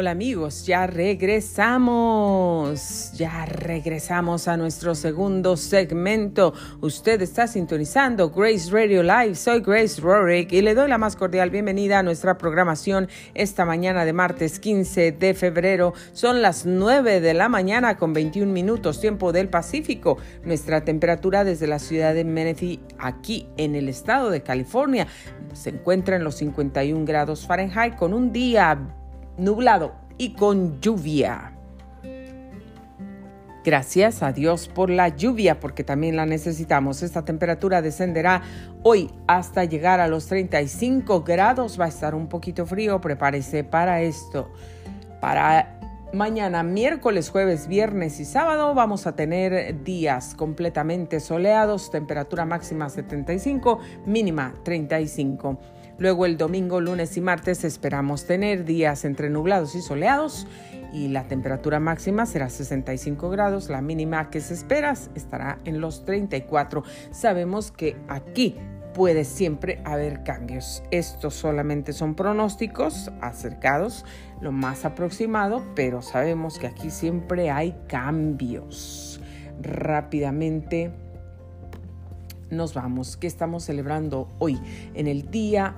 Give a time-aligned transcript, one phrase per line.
[0.00, 1.92] Hola amigos, ya regresamos,
[3.12, 6.54] ya regresamos a nuestro segundo segmento.
[6.80, 11.50] Usted está sintonizando Grace Radio Live, soy Grace Rorick y le doy la más cordial
[11.50, 15.92] bienvenida a nuestra programación esta mañana de martes 15 de febrero.
[16.14, 20.16] Son las 9 de la mañana con 21 minutos tiempo del Pacífico.
[20.44, 25.06] Nuestra temperatura desde la ciudad de Menifee, aquí en el estado de California,
[25.52, 28.96] se encuentra en los 51 grados Fahrenheit con un día
[29.40, 31.52] nublado y con lluvia.
[33.62, 37.02] Gracias a Dios por la lluvia, porque también la necesitamos.
[37.02, 38.42] Esta temperatura descenderá
[38.82, 41.78] hoy hasta llegar a los 35 grados.
[41.78, 44.50] Va a estar un poquito frío, prepárese para esto.
[45.20, 45.78] Para
[46.14, 53.78] mañana, miércoles, jueves, viernes y sábado, vamos a tener días completamente soleados, temperatura máxima 75,
[54.06, 55.58] mínima 35.
[56.00, 60.46] Luego el domingo, lunes y martes esperamos tener días entre nublados y soleados
[60.94, 66.06] y la temperatura máxima será 65 grados, la mínima que se espera estará en los
[66.06, 66.84] 34.
[67.10, 68.56] Sabemos que aquí
[68.94, 70.82] puede siempre haber cambios.
[70.90, 74.06] Estos solamente son pronósticos acercados,
[74.40, 79.20] lo más aproximado, pero sabemos que aquí siempre hay cambios.
[79.60, 80.92] Rápidamente
[82.50, 83.16] nos vamos.
[83.16, 84.58] ¿Qué estamos celebrando hoy?
[84.94, 85.76] En el día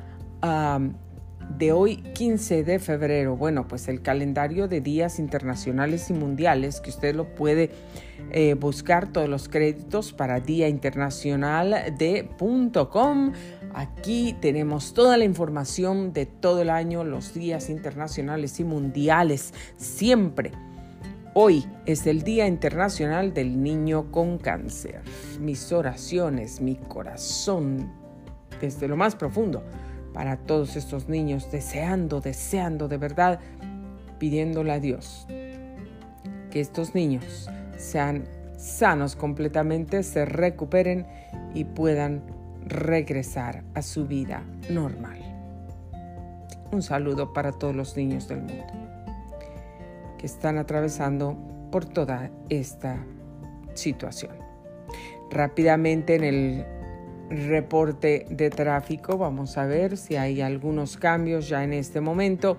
[1.58, 3.36] de hoy 15 de febrero.
[3.36, 7.70] Bueno, pues el calendario de días internacionales y mundiales que usted lo puede
[8.30, 12.28] eh, buscar todos los créditos para Día Internacional de
[12.90, 13.32] .com.
[13.74, 20.52] Aquí tenemos toda la información de todo el año, los días internacionales y mundiales, siempre.
[21.34, 25.00] Hoy es el Día Internacional del Niño con Cáncer.
[25.40, 27.90] Mis oraciones, mi corazón,
[28.60, 29.62] desde lo más profundo
[30.12, 33.40] para todos estos niños, deseando, deseando de verdad,
[34.18, 35.26] pidiéndole a Dios
[36.50, 38.24] que estos niños sean
[38.56, 41.06] sanos completamente, se recuperen
[41.54, 42.22] y puedan
[42.66, 45.18] regresar a su vida normal.
[46.70, 48.64] Un saludo para todos los niños del mundo
[50.18, 51.36] que están atravesando
[51.70, 53.04] por toda esta
[53.74, 54.36] situación.
[55.30, 56.66] Rápidamente en el
[57.32, 59.18] reporte de tráfico.
[59.18, 62.58] Vamos a ver si hay algunos cambios ya en este momento.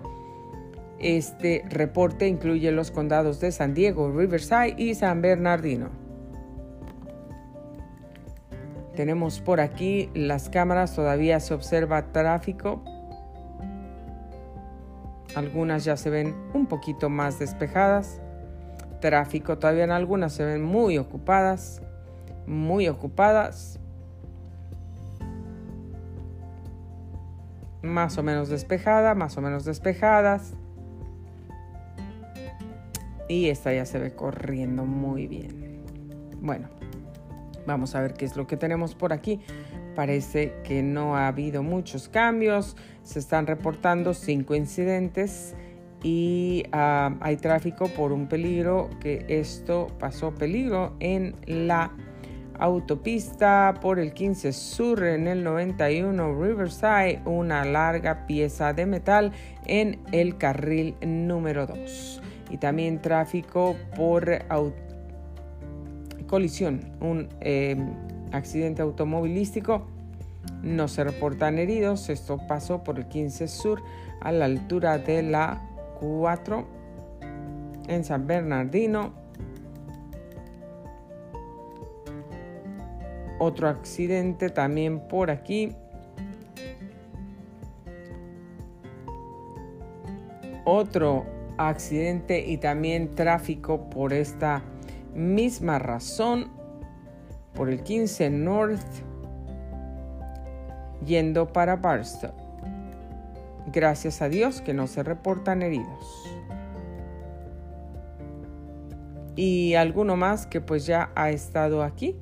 [0.98, 5.90] Este reporte incluye los condados de San Diego, Riverside y San Bernardino.
[8.96, 12.82] Tenemos por aquí las cámaras, todavía se observa tráfico.
[15.34, 18.20] Algunas ya se ven un poquito más despejadas.
[19.00, 21.82] Tráfico todavía en algunas se ven muy ocupadas,
[22.46, 23.80] muy ocupadas.
[27.84, 30.54] Más o menos despejada, más o menos despejadas.
[33.28, 35.82] Y esta ya se ve corriendo muy bien.
[36.40, 36.68] Bueno,
[37.66, 39.40] vamos a ver qué es lo que tenemos por aquí.
[39.94, 42.76] Parece que no ha habido muchos cambios.
[43.02, 45.54] Se están reportando cinco incidentes
[46.02, 51.92] y ah, hay tráfico por un peligro que esto pasó peligro en la
[52.58, 59.32] autopista por el 15 Sur en el 91 Riverside, una larga pieza de metal
[59.66, 62.22] en el carril número 2.
[62.50, 64.30] Y también tráfico por
[66.26, 67.92] colisión, un em,
[68.32, 69.86] accidente automovilístico.
[70.62, 72.08] No se reportan heridos.
[72.08, 73.82] Esto pasó por el 15 Sur
[74.20, 75.62] a la altura de la
[76.00, 76.66] 4
[77.88, 79.23] en San Bernardino
[83.46, 85.76] Otro accidente también por aquí.
[90.64, 91.26] Otro
[91.58, 94.62] accidente y también tráfico por esta
[95.14, 96.52] misma razón.
[97.52, 98.80] Por el 15 North
[101.04, 102.32] yendo para Barstow.
[103.70, 106.30] Gracias a Dios que no se reportan heridos.
[109.36, 112.16] Y alguno más que pues ya ha estado aquí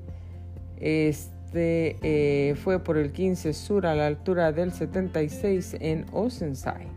[0.82, 6.88] este eh, fue por el 15 Sur a la altura del 76 en Oceanside.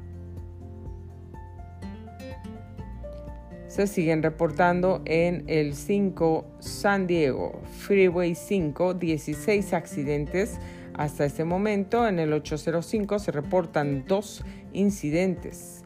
[3.68, 10.58] Se siguen reportando en el 5 San Diego, Freeway 5, 16 accidentes.
[10.94, 15.85] Hasta este momento, en el 805 se reportan dos incidentes.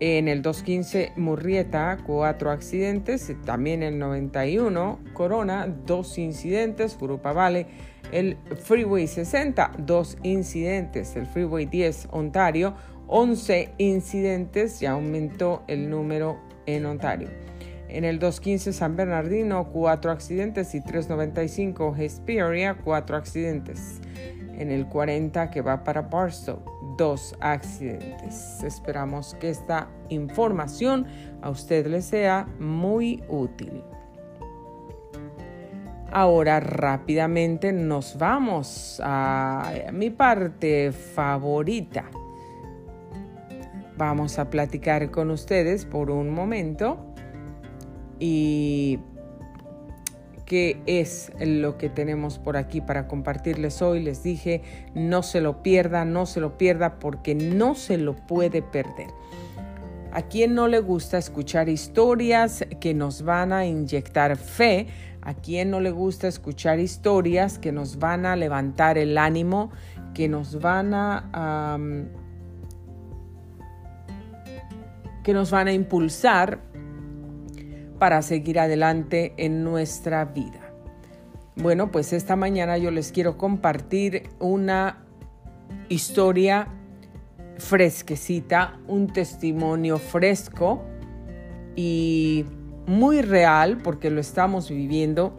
[0.00, 3.32] En el 215 Murrieta, cuatro accidentes.
[3.44, 6.94] También el 91 Corona, dos incidentes.
[6.94, 7.66] Furupa Valley,
[8.12, 11.16] el Freeway 60, dos incidentes.
[11.16, 12.74] El Freeway 10 Ontario,
[13.08, 17.28] 11 incidentes y aumentó el número en Ontario.
[17.88, 24.00] En el 215 San Bernardino, 4 accidentes y 395 Hesperia, 4 accidentes.
[24.58, 26.62] En el 40 que va para Barstow,
[26.98, 28.62] 2 accidentes.
[28.62, 31.06] Esperamos que esta información
[31.40, 33.82] a usted le sea muy útil.
[36.10, 42.04] Ahora rápidamente nos vamos a mi parte favorita.
[43.96, 46.98] Vamos a platicar con ustedes por un momento
[48.18, 48.98] y
[50.48, 54.02] qué es lo que tenemos por aquí para compartirles hoy.
[54.02, 54.62] Les dije,
[54.94, 59.08] no se lo pierda, no se lo pierda porque no se lo puede perder.
[60.10, 64.86] ¿A quién no le gusta escuchar historias que nos van a inyectar fe?
[65.20, 69.70] ¿A quién no le gusta escuchar historias que nos van a levantar el ánimo,
[70.14, 71.78] que nos van a,
[75.22, 76.67] que nos van a impulsar
[77.98, 80.72] para seguir adelante en nuestra vida.
[81.56, 85.04] Bueno, pues esta mañana yo les quiero compartir una
[85.88, 86.68] historia
[87.58, 90.84] fresquecita, un testimonio fresco
[91.74, 92.44] y
[92.86, 95.36] muy real, porque lo estamos viviendo,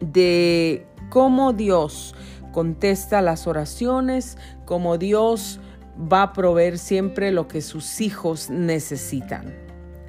[0.00, 2.14] de cómo Dios
[2.52, 5.60] contesta las oraciones, cómo Dios
[6.00, 9.54] va a proveer siempre lo que sus hijos necesitan.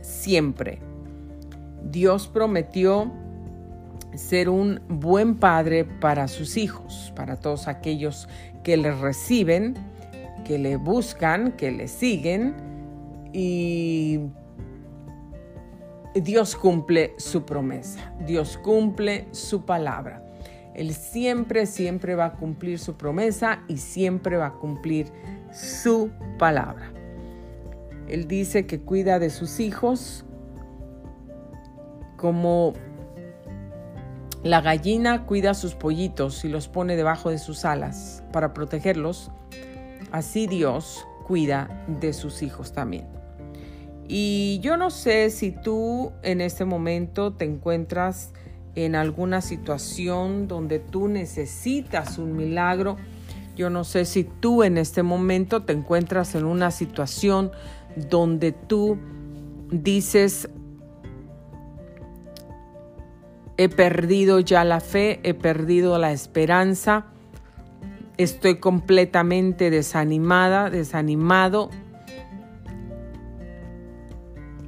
[0.01, 0.86] Siempre.
[1.83, 3.11] Dios prometió
[4.15, 8.27] ser un buen padre para sus hijos, para todos aquellos
[8.63, 9.75] que le reciben,
[10.43, 12.55] que le buscan, que le siguen
[13.33, 14.19] y
[16.15, 20.23] Dios cumple su promesa, Dios cumple su palabra.
[20.73, 25.11] Él siempre, siempre va a cumplir su promesa y siempre va a cumplir
[25.51, 26.91] su palabra.
[28.07, 30.23] Él dice que cuida de sus hijos
[32.17, 32.73] como
[34.43, 39.31] la gallina cuida a sus pollitos y los pone debajo de sus alas para protegerlos,
[40.11, 43.05] así Dios cuida de sus hijos también.
[44.07, 48.31] Y yo no sé si tú en este momento te encuentras
[48.75, 52.95] en alguna situación donde tú necesitas un milagro.
[53.55, 57.51] Yo no sé si tú en este momento te encuentras en una situación
[58.09, 58.97] donde tú
[59.71, 60.47] dices,
[63.57, 67.05] he perdido ya la fe, he perdido la esperanza,
[68.17, 71.69] estoy completamente desanimada, desanimado.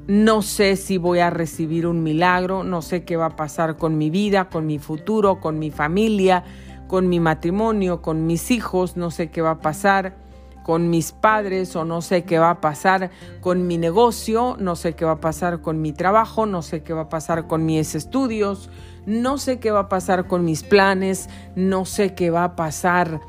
[0.07, 3.97] No sé si voy a recibir un milagro, no sé qué va a pasar con
[3.97, 6.43] mi vida, con mi futuro, con mi familia,
[6.87, 10.28] con mi matrimonio, con mis hijos, no sé qué va a pasar
[10.69, 13.09] con mis padres o no sé qué va a pasar
[13.41, 16.93] con mi negocio, no sé qué va a pasar con mi trabajo, no sé qué
[16.93, 18.69] va a pasar con mis estudios,
[19.07, 23.19] no sé qué va a pasar con mis planes, no sé qué va a pasar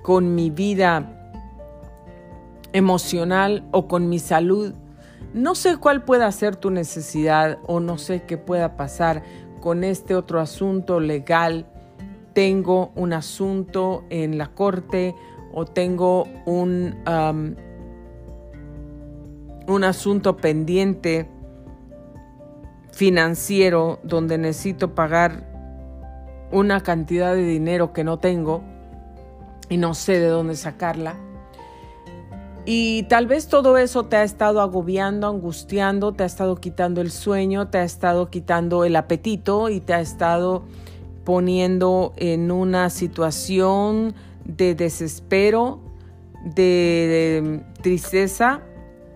[0.00, 1.34] con mi vida
[2.72, 4.72] emocional o con mi salud.
[5.34, 9.22] No sé cuál pueda ser tu necesidad o no sé qué pueda pasar
[9.60, 11.66] con este otro asunto legal.
[12.32, 15.14] Tengo un asunto en la corte
[15.58, 16.96] o tengo un,
[19.66, 21.30] un asunto pendiente
[22.92, 25.48] financiero donde necesito pagar
[26.52, 28.62] una cantidad de dinero que no tengo
[29.70, 31.16] y no sé de dónde sacarla.
[32.66, 37.10] Y tal vez todo eso te ha estado agobiando, angustiando, te ha estado quitando el
[37.10, 40.64] sueño, te ha estado quitando el apetito y te ha estado
[41.24, 44.14] poniendo en una situación
[44.46, 45.80] de desespero,
[46.44, 48.62] de, tristeza,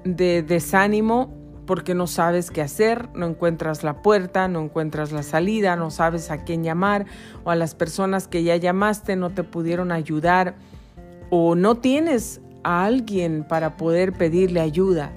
[0.05, 1.33] de desánimo,
[1.67, 6.31] porque no sabes qué hacer, no encuentras la puerta, no encuentras la salida, no sabes
[6.31, 7.07] a quién llamar
[7.45, 10.57] o a las personas que ya llamaste no te pudieron ayudar
[11.31, 15.13] o no tienes a alguien para poder pedirle ayuda.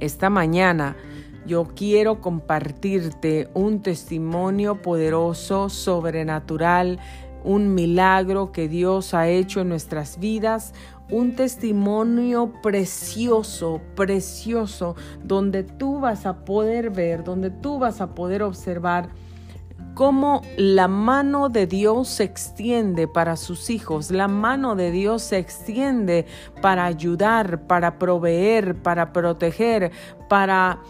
[0.00, 0.96] Esta mañana
[1.46, 6.98] yo quiero compartirte un testimonio poderoso, sobrenatural,
[7.46, 10.74] un milagro que Dios ha hecho en nuestras vidas,
[11.10, 18.42] un testimonio precioso, precioso, donde tú vas a poder ver, donde tú vas a poder
[18.42, 19.10] observar
[19.94, 25.38] cómo la mano de Dios se extiende para sus hijos, la mano de Dios se
[25.38, 26.26] extiende
[26.60, 29.92] para ayudar, para proveer, para proteger,
[30.28, 30.80] para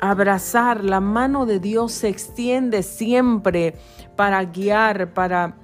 [0.00, 3.74] abrazar, la mano de Dios se extiende siempre
[4.16, 5.54] para guiar, para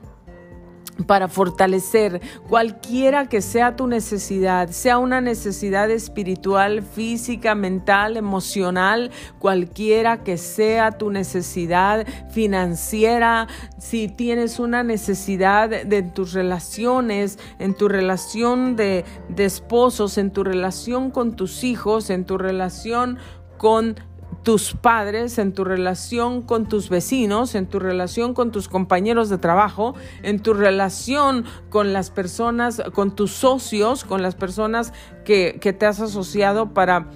[1.07, 10.23] para fortalecer cualquiera que sea tu necesidad, sea una necesidad espiritual, física, mental, emocional, cualquiera
[10.23, 18.77] que sea tu necesidad financiera, si tienes una necesidad de tus relaciones, en tu relación
[18.77, 23.19] de, de esposos, en tu relación con tus hijos, en tu relación
[23.57, 23.97] con
[24.43, 29.39] tus padres, en tu relación con tus vecinos, en tu relación con tus compañeros de
[29.39, 34.93] trabajo, en tu relación con las personas, con tus socios, con las personas
[35.25, 37.07] que, te has asociado para...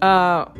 [0.00, 0.52] Ah,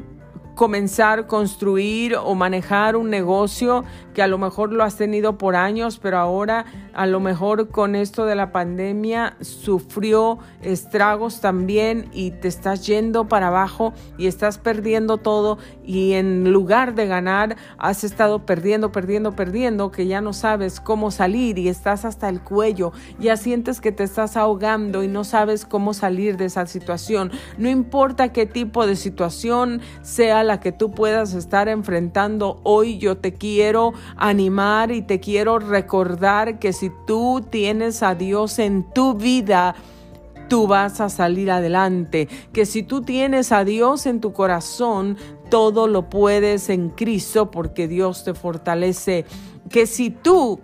[0.55, 5.99] comenzar, construir o manejar un negocio que a lo mejor lo has tenido por años,
[5.99, 12.49] pero ahora a lo mejor con esto de la pandemia sufrió estragos también y te
[12.49, 18.45] estás yendo para abajo y estás perdiendo todo y en lugar de ganar has estado
[18.45, 23.37] perdiendo, perdiendo, perdiendo, que ya no sabes cómo salir y estás hasta el cuello, ya
[23.37, 27.31] sientes que te estás ahogando y no sabes cómo salir de esa situación.
[27.57, 33.19] No importa qué tipo de situación sea la que tú puedas estar enfrentando hoy, yo
[33.19, 39.15] te quiero animar y te quiero recordar que si tú tienes a Dios en tu
[39.15, 39.75] vida,
[40.49, 42.29] tú vas a salir adelante.
[42.53, 45.17] Que si tú tienes a Dios en tu corazón,
[45.49, 49.25] todo lo puedes en Cristo porque Dios te fortalece.
[49.71, 50.61] Que si tú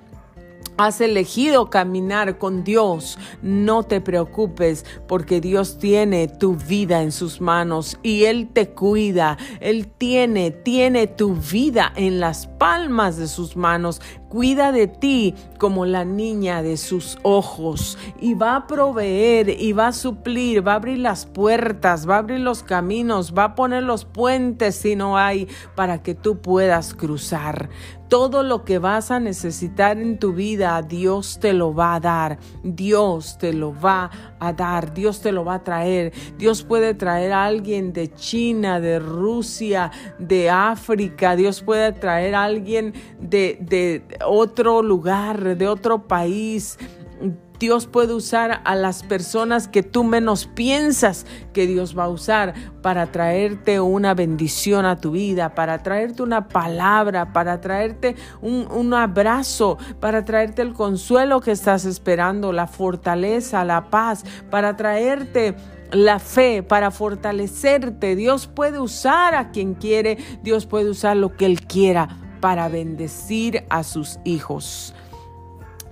[0.79, 7.41] has elegido caminar con Dios, no te preocupes porque Dios tiene tu vida en sus
[7.41, 9.37] manos y Él te cuida.
[9.61, 14.01] Él tiene, tiene tu vida en las palmas de sus manos.
[14.29, 19.89] Cuida de ti como la niña de sus ojos y va a proveer y va
[19.89, 23.83] a suplir, va a abrir las puertas, va a abrir los caminos, va a poner
[23.83, 27.71] los puentes si no hay para que tú puedas cruzar.
[28.09, 32.39] Todo lo que vas a necesitar en tu vida, Dios te lo va a dar.
[32.63, 34.95] Dios te lo va a dar.
[34.95, 36.15] Dios te lo va a traer.
[36.39, 41.37] Dios puede traer a alguien de China, de Rusia, de África.
[41.37, 46.79] Dios puede traer a alguien de, de otro lugar, de otro país
[47.59, 52.55] Dios puede usar a las personas que tú menos piensas que Dios va a usar
[52.83, 58.95] para traerte una bendición a tu vida, para traerte una palabra, para traerte un, un
[58.95, 65.57] abrazo, para traerte el consuelo que estás esperando, la fortaleza, la paz, para traerte
[65.91, 68.15] la fe para fortalecerte.
[68.15, 73.65] Dios puede usar a quien quiere, Dios puede usar lo que Él quiera para bendecir
[73.69, 74.95] a sus hijos.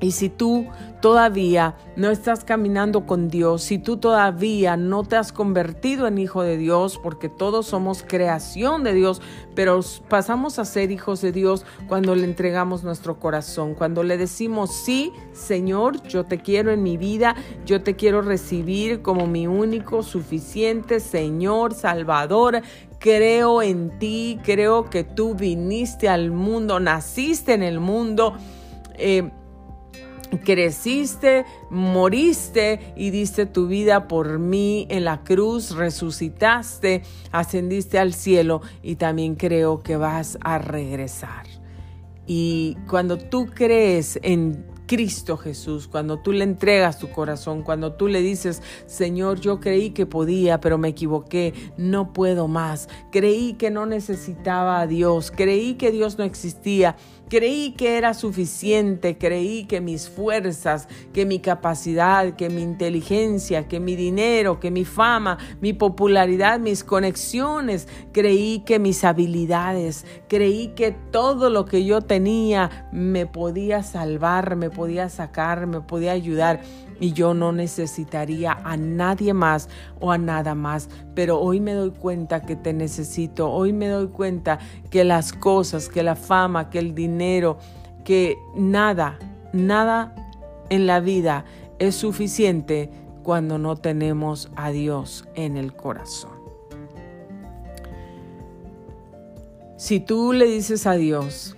[0.01, 0.67] Y si tú
[1.01, 6.43] todavía no estás caminando con Dios, si tú todavía no te has convertido en hijo
[6.43, 9.23] de Dios, porque todos somos creación de Dios,
[9.55, 14.75] pero pasamos a ser hijos de Dios cuando le entregamos nuestro corazón, cuando le decimos,
[14.75, 17.35] sí, Señor, yo te quiero en mi vida,
[17.65, 22.61] yo te quiero recibir como mi único, suficiente Señor, Salvador,
[23.07, 28.35] creo en ti, creo que tú viniste al mundo, naciste en el mundo.
[28.95, 29.31] Eh,
[30.45, 38.61] creciste, moriste y diste tu vida por mí en la cruz, resucitaste, ascendiste al cielo
[38.83, 41.47] y también creo que vas a regresar.
[42.27, 48.09] Y cuando tú crees en Cristo Jesús, cuando tú le entregas tu corazón, cuando tú
[48.09, 53.71] le dices, Señor, yo creí que podía, pero me equivoqué, no puedo más, creí que
[53.71, 56.97] no necesitaba a Dios, creí que Dios no existía,
[57.29, 63.81] creí que era suficiente, creí que mis fuerzas, que mi capacidad, que mi inteligencia, que
[63.81, 70.93] mi dinero, que mi fama, mi popularidad, mis conexiones, creí que mis habilidades, creí que
[70.93, 76.61] todo lo que yo tenía me podía salvar, me podía sacar, me podía ayudar
[77.01, 79.69] y yo no necesitaría a nadie más
[80.01, 80.89] o a nada más.
[81.15, 84.59] Pero hoy me doy cuenta que te necesito, hoy me doy cuenta
[84.91, 87.59] que las cosas, que la fama, que el dinero,
[88.05, 89.19] que nada,
[89.53, 90.15] nada
[90.71, 91.45] en la vida
[91.79, 92.91] es suficiente
[93.23, 96.37] cuando no tenemos a Dios en el corazón.
[99.77, 101.56] Si tú le dices a Dios,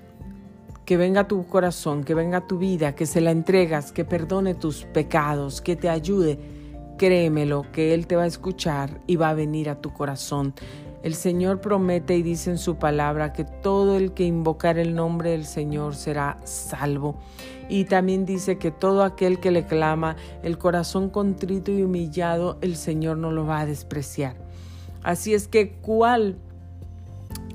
[0.89, 4.85] que venga tu corazón, que venga tu vida, que se la entregas, que perdone tus
[4.87, 6.39] pecados, que te ayude,
[6.97, 10.55] créemelo, que Él te va a escuchar y va a venir a tu corazón.
[11.03, 15.33] El Señor promete y dice en su palabra que todo el que invocar el nombre
[15.33, 17.17] del Señor será salvo.
[17.69, 22.77] Y también dice que todo aquel que le clama el corazón contrito y humillado, el
[22.77, 24.37] Señor no lo va a despreciar.
[25.03, 26.39] Así es que, ¿cuál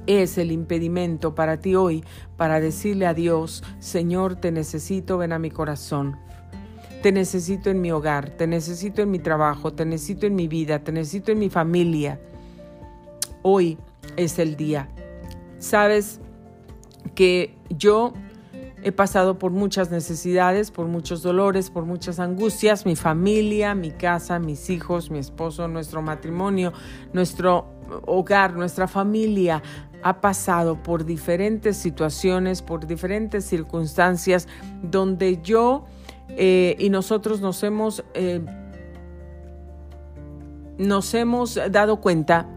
[0.08, 2.04] es el impedimento para ti hoy
[2.38, 6.18] para decirle a Dios, Señor, te necesito, ven a mi corazón.
[7.02, 10.80] Te necesito en mi hogar, te necesito en mi trabajo, te necesito en mi vida,
[10.80, 12.20] te necesito en mi familia.
[13.42, 13.78] Hoy
[14.16, 14.88] es el día.
[15.60, 16.20] Sabes
[17.16, 18.14] que yo
[18.86, 22.86] He pasado por muchas necesidades, por muchos dolores, por muchas angustias.
[22.86, 26.74] Mi familia, mi casa, mis hijos, mi esposo, nuestro matrimonio,
[27.14, 27.66] nuestro
[28.06, 29.64] hogar, nuestra familia
[30.04, 34.48] ha pasado por diferentes situaciones, por diferentes circunstancias
[34.82, 35.86] donde yo
[36.30, 38.42] eh, y nosotros nos hemos, eh,
[40.78, 42.48] nos hemos dado cuenta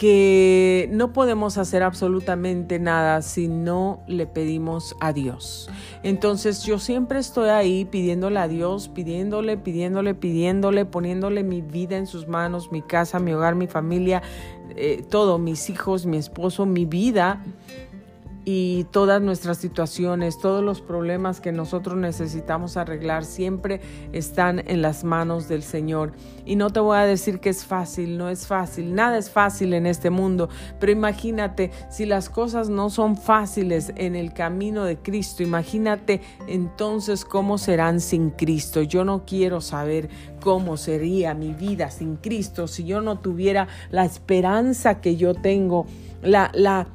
[0.00, 5.68] que no podemos hacer absolutamente nada si no le pedimos a Dios.
[6.02, 12.06] Entonces yo siempre estoy ahí pidiéndole a Dios, pidiéndole, pidiéndole, pidiéndole, poniéndole mi vida en
[12.06, 14.22] sus manos, mi casa, mi hogar, mi familia,
[14.74, 17.44] eh, todo, mis hijos, mi esposo, mi vida
[18.52, 23.80] y todas nuestras situaciones, todos los problemas que nosotros necesitamos arreglar siempre
[24.12, 26.10] están en las manos del Señor.
[26.44, 29.72] Y no te voy a decir que es fácil, no es fácil, nada es fácil
[29.72, 30.48] en este mundo,
[30.80, 37.24] pero imagínate si las cosas no son fáciles en el camino de Cristo, imagínate entonces
[37.24, 38.82] cómo serán sin Cristo.
[38.82, 40.08] Yo no quiero saber
[40.40, 45.86] cómo sería mi vida sin Cristo si yo no tuviera la esperanza que yo tengo,
[46.22, 46.88] la, la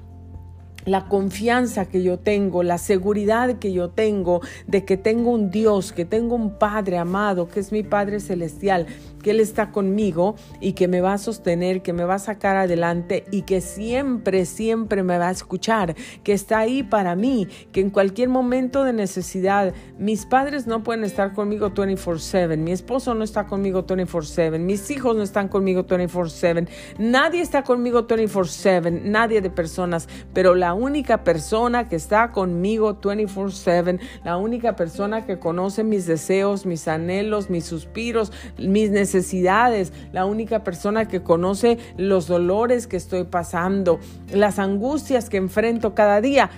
[0.86, 5.92] la confianza que yo tengo, la seguridad que yo tengo de que tengo un Dios,
[5.92, 8.88] que tengo un Padre amado, que es mi Padre Celestial,
[9.26, 12.58] que Él está conmigo y que me va a sostener, que me va a sacar
[12.58, 17.82] adelante y que siempre, siempre me va a escuchar, que está ahí para mí, que
[17.82, 23.24] en cualquier momento de necesidad, mis padres no pueden estar conmigo 24/7, mi esposo no
[23.24, 26.68] está conmigo 24/7, mis hijos no están conmigo 24/7,
[27.00, 34.00] nadie está conmigo 24/7, nadie de personas, pero la única persona que está conmigo 24/7,
[34.24, 40.26] la única persona que conoce mis deseos, mis anhelos, mis suspiros, mis necesidades, necesidades, la
[40.26, 44.00] única persona que conoce los dolores que estoy pasando,
[44.32, 46.50] las angustias que enfrento cada día,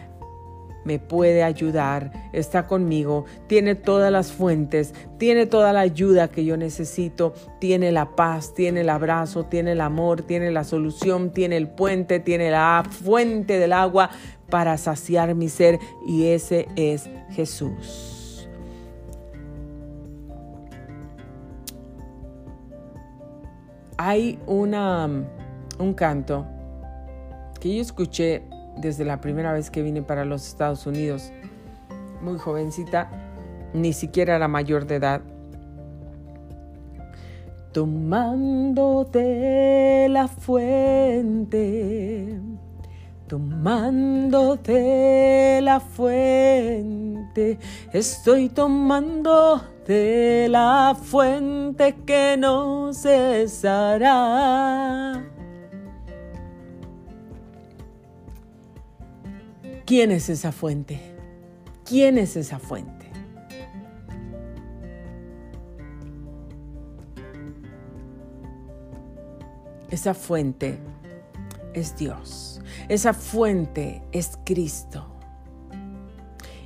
[0.83, 6.55] me puede ayudar, está conmigo, tiene todas las fuentes, tiene toda la ayuda que yo
[6.55, 11.67] necesito, tiene la paz, tiene el abrazo, tiene el amor, tiene la solución, tiene el
[11.67, 14.09] puente, tiene la fuente del agua
[14.49, 15.77] para saciar mi ser
[16.07, 18.16] y ese es Jesús.
[23.97, 25.09] Hay una,
[25.79, 26.45] un canto
[27.59, 28.43] que yo escuché
[28.77, 31.31] desde la primera vez que vine para los Estados Unidos,
[32.21, 33.09] muy jovencita,
[33.73, 35.21] ni siquiera era mayor de edad.
[37.71, 39.17] Tomándote
[40.09, 41.59] la fuente,
[43.27, 44.71] tomándote
[45.61, 47.59] la fuente,
[47.93, 54.43] estoy tomando de la fuente que no cesará.
[59.85, 60.99] ¿Quién es esa fuente?
[61.85, 62.97] ¿Quién es esa fuente?
[69.89, 70.77] Esa fuente
[71.73, 72.56] es Dios.
[72.89, 75.07] Esa fuente es Cristo.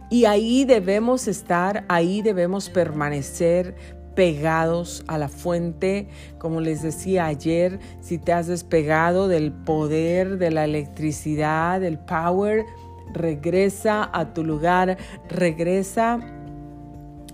[0.10, 3.76] Y ahí debemos estar, ahí debemos permanecer
[4.14, 6.10] pegados a la fuente.
[6.38, 12.66] Como les decía ayer, si te has despegado del poder, de la electricidad, del power,
[13.14, 14.98] regresa a tu lugar,
[15.30, 16.20] regresa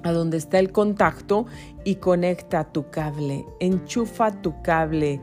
[0.03, 1.45] a donde está el contacto
[1.83, 5.19] y conecta tu cable, enchufa tu cable,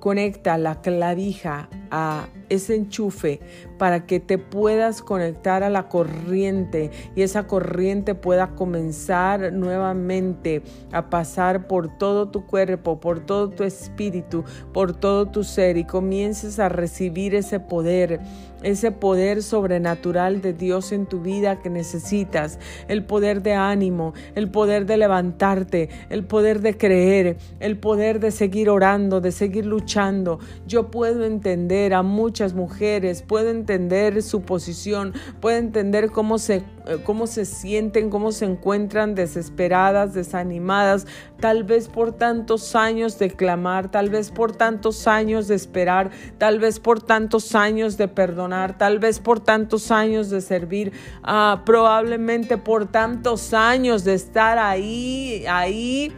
[0.00, 3.40] conecta la clavija a ese enchufe
[3.78, 11.10] para que te puedas conectar a la corriente y esa corriente pueda comenzar nuevamente a
[11.10, 16.58] pasar por todo tu cuerpo, por todo tu espíritu, por todo tu ser y comiences
[16.58, 18.20] a recibir ese poder,
[18.62, 24.50] ese poder sobrenatural de Dios en tu vida que necesitas, el poder de ánimo, el
[24.50, 30.38] poder de levantarte, el poder de creer, el poder de seguir orando, de seguir luchando.
[30.66, 32.02] Yo puedo entender a
[32.36, 38.30] muchas mujeres, puedo entender su posición, puedo entender cómo se, eh, cómo se sienten, cómo
[38.30, 41.06] se encuentran desesperadas, desanimadas,
[41.40, 46.58] tal vez por tantos años de clamar, tal vez por tantos años de esperar, tal
[46.58, 52.58] vez por tantos años de perdonar, tal vez por tantos años de servir, ah, probablemente
[52.58, 56.12] por tantos años de estar ahí, ahí,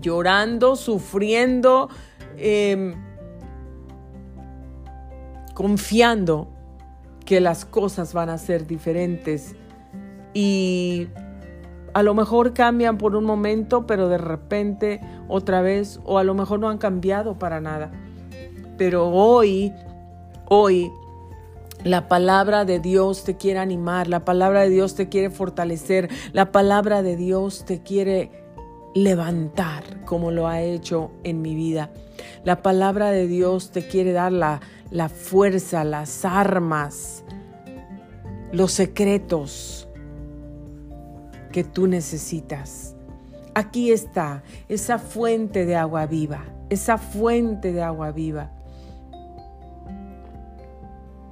[0.00, 1.88] llorando, sufriendo.
[2.36, 2.94] Em,
[5.54, 6.48] confiando
[7.24, 9.54] que las cosas van a ser diferentes
[10.34, 11.08] y
[11.94, 16.34] a lo mejor cambian por un momento, pero de repente otra vez, o a lo
[16.34, 17.92] mejor no han cambiado para nada.
[18.78, 19.72] Pero hoy,
[20.48, 20.90] hoy,
[21.84, 26.52] la palabra de Dios te quiere animar, la palabra de Dios te quiere fortalecer, la
[26.52, 28.30] palabra de Dios te quiere
[28.94, 31.90] levantar como lo ha hecho en mi vida.
[32.44, 34.60] La palabra de Dios te quiere dar la,
[34.92, 37.24] la fuerza, las armas,
[38.52, 39.88] los secretos
[41.50, 42.94] que tú necesitas.
[43.54, 48.50] Aquí está esa fuente de agua viva, esa fuente de agua viva.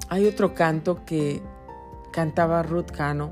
[0.08, 1.42] Hay otro canto que
[2.12, 3.30] cantaba Ruth Cano.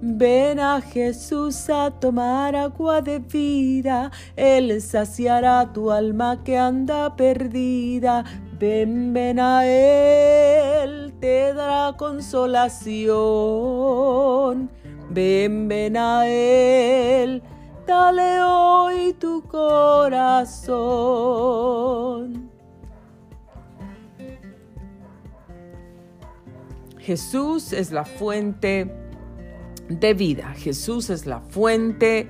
[0.00, 8.24] Ven a Jesús a tomar agua de vida, Él saciará tu alma que anda perdida.
[8.58, 12.96] Ven, ven a Él, te dará consolación.
[15.10, 17.42] Ven, ven a Él,
[17.86, 20.86] dale hoy tu corazón.
[26.98, 28.90] Jesús es la fuente
[29.88, 32.28] de vida, Jesús es la fuente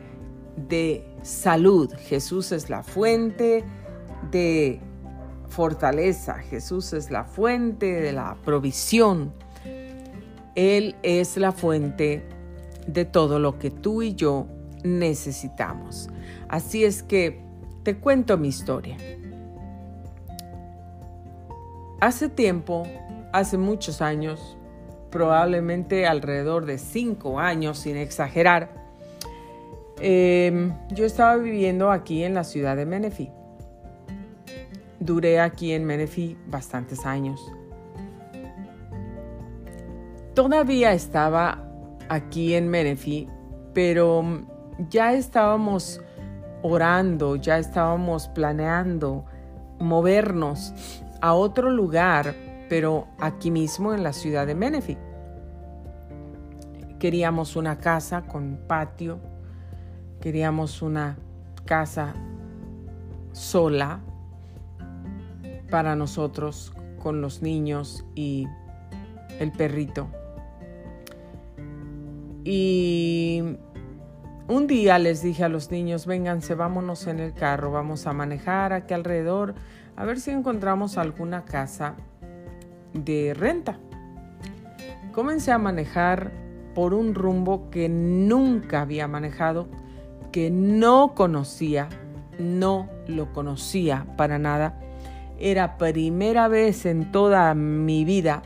[0.56, 3.64] de salud, Jesús es la fuente
[4.30, 4.80] de
[5.48, 9.32] fortaleza, Jesús es la fuente de la provisión.
[10.54, 12.24] Él es la fuente
[12.86, 14.46] de todo lo que tú y yo
[14.84, 16.08] necesitamos.
[16.48, 17.40] Así es que
[17.82, 18.96] te cuento mi historia.
[22.00, 22.86] Hace tiempo,
[23.32, 24.56] hace muchos años,
[25.10, 28.70] probablemente alrededor de cinco años, sin exagerar,
[30.00, 33.32] em, yo estaba viviendo aquí en la ciudad de Menifee.
[35.00, 37.40] Duré aquí en Menifee bastantes años.
[40.34, 41.62] Todavía estaba
[42.08, 43.28] aquí en Menifee,
[43.74, 44.22] pero
[44.90, 46.00] ya estábamos
[46.62, 49.24] orando, ya estábamos planeando
[49.78, 50.74] movernos
[51.20, 52.34] a otro lugar,
[52.68, 54.98] pero aquí mismo en la ciudad de Menifee.
[56.98, 59.20] Queríamos una casa con patio,
[60.20, 61.18] queríamos una
[61.66, 62.14] casa
[63.32, 64.00] sola
[65.70, 68.46] para nosotros con los niños y
[69.38, 70.08] el perrito.
[72.44, 73.42] Y
[74.48, 78.72] un día les dije a los niños, vénganse, vámonos en el carro, vamos a manejar
[78.72, 79.54] aquí alrededor,
[79.96, 81.96] a ver si encontramos alguna casa
[82.92, 83.80] de renta.
[85.12, 86.30] Comencé a manejar
[86.76, 89.66] por un rumbo que nunca había manejado,
[90.30, 91.88] que no conocía,
[92.38, 94.78] no lo conocía para nada.
[95.38, 98.42] Era primera vez en toda mi vida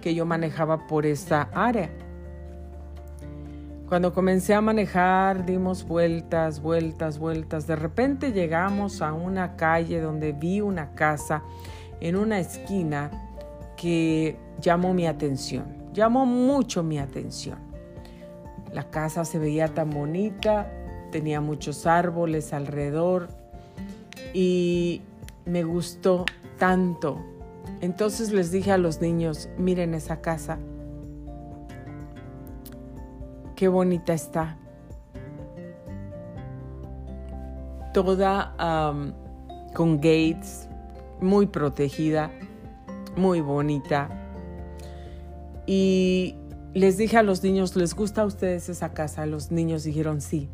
[0.00, 1.90] que yo manejaba por esta área.
[3.88, 7.66] Cuando comencé a manejar, dimos vueltas, vueltas, vueltas.
[7.66, 11.42] De repente llegamos a una calle donde vi una casa
[12.00, 13.10] en una esquina
[13.76, 17.58] que llamó mi atención, llamó mucho mi atención.
[18.72, 20.72] La casa se veía tan bonita,
[21.10, 23.28] tenía muchos árboles alrededor
[24.32, 25.02] y
[25.44, 26.24] me gustó
[26.58, 27.20] tanto.
[27.80, 30.58] Entonces les dije a los niños, miren esa casa,
[33.56, 34.58] qué bonita está.
[37.92, 38.54] Toda
[39.74, 40.68] con gates,
[41.20, 42.30] muy protegida,
[43.16, 44.08] muy bonita.
[45.66, 46.36] Y
[46.74, 49.26] les dije a los niños, ¿les gusta a ustedes esa casa?
[49.26, 50.48] Los niños dijeron sí.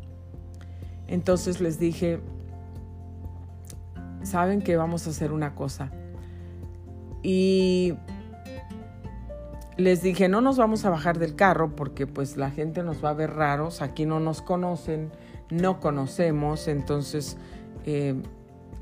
[1.07, 2.19] Entonces les dije,
[4.29, 5.91] saben que vamos a hacer una cosa.
[7.21, 7.95] Y
[9.77, 13.11] les dije, no nos vamos a bajar del carro porque pues la gente nos va
[13.11, 15.11] a ver raros, aquí no nos conocen,
[15.49, 17.37] no conocemos, entonces
[17.85, 18.15] eh,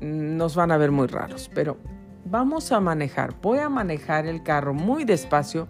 [0.00, 1.50] nos van a ver muy raros.
[1.54, 1.76] Pero
[2.24, 5.68] vamos a manejar, voy a manejar el carro muy despacio,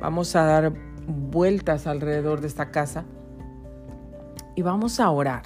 [0.00, 0.72] vamos a dar
[1.06, 3.04] vueltas alrededor de esta casa
[4.54, 5.42] y vamos a orar.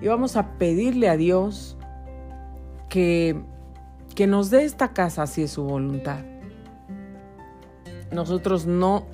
[0.00, 1.77] Y vamos a pedirle a Dios
[2.88, 3.40] que,
[4.14, 6.20] que nos dé esta casa si es su voluntad
[8.12, 9.06] nosotros no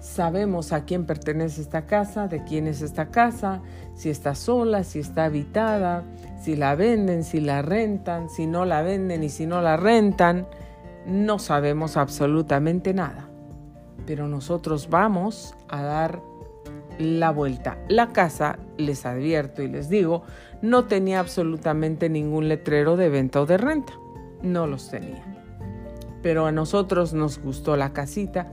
[0.00, 3.60] sabemos a quién pertenece esta casa, de quién es esta casa,
[3.94, 6.04] si está sola, si está habitada,
[6.40, 10.46] si la venden, si la rentan, si no la venden y si no la rentan.
[11.06, 13.28] No sabemos absolutamente nada.
[14.06, 16.22] Pero nosotros vamos a dar
[16.98, 17.78] la vuelta.
[17.88, 20.24] La casa, les advierto y les digo,
[20.62, 23.92] no tenía absolutamente ningún letrero de venta o de renta.
[24.42, 25.28] No los tenía
[26.22, 28.52] pero a nosotros nos gustó la casita.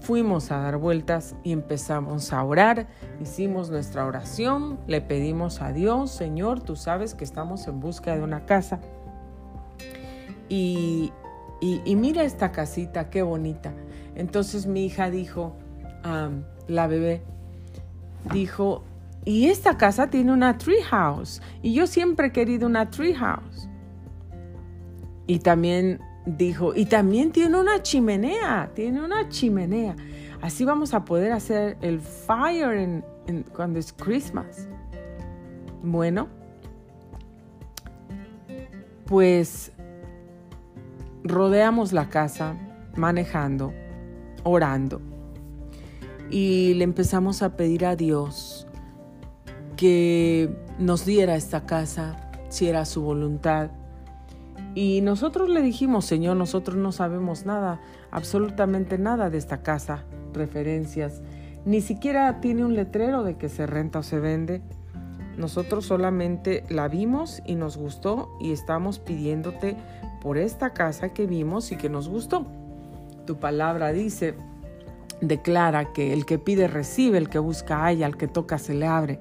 [0.00, 2.86] fuimos a dar vueltas y empezamos a orar.
[3.20, 8.22] Hicimos nuestra oración, le pedimos a Dios, Señor, tú sabes que estamos en busca de
[8.22, 8.80] una casa.
[10.48, 11.12] Y,
[11.60, 13.72] y, mira esta casita, qué bonita.
[14.14, 15.56] Entonces mi hija dijo,
[16.68, 17.22] la bebé,
[18.32, 18.84] dijo,
[19.24, 21.42] y esta casa tiene una tree house.
[21.62, 23.68] Y yo siempre he querido una tree house.
[25.26, 29.96] Y también dijo, y también tiene una chimenea, tiene una chimenea.
[30.40, 33.04] Así vamos a poder hacer el fire
[33.54, 34.68] cuando es Christmas.
[35.82, 36.28] Bueno,
[39.06, 39.72] pues
[41.24, 42.56] rodeamos la casa
[42.96, 43.72] manejando,
[44.44, 45.00] orando.
[46.30, 48.66] Y le empezamos a pedir a Dios
[49.76, 53.70] que nos diera esta casa, si era su voluntad
[54.76, 61.22] y nosotros le dijimos, Señor, nosotros no sabemos nada, absolutamente nada de esta casa, referencias,
[61.64, 64.60] ni siquiera tiene un letrero de que se renta o se vende.
[65.38, 69.78] Nosotros solamente la vimos y nos gustó y estamos pidiéndote
[70.20, 72.44] por esta casa que vimos y que nos gustó.
[73.26, 74.34] Tu palabra dice,
[75.20, 78.86] declara que el que pide recibe, el que busca halla, al que toca se le
[78.86, 79.20] abre.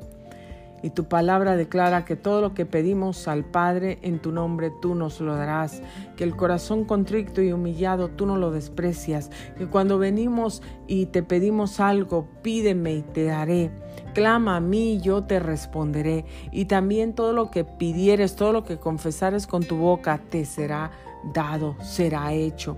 [0.85, 4.93] Y tu palabra declara que todo lo que pedimos al Padre en tu nombre tú
[4.93, 5.81] nos lo darás,
[6.15, 11.23] que el corazón contrito y humillado tú no lo desprecias, que cuando venimos y te
[11.23, 13.71] pedimos algo, pídeme y te daré.
[14.13, 16.25] Clama a mí yo te responderé.
[16.51, 20.91] Y también todo lo que pidieres, todo lo que confesares con tu boca, te será
[21.33, 22.77] dado, será hecho.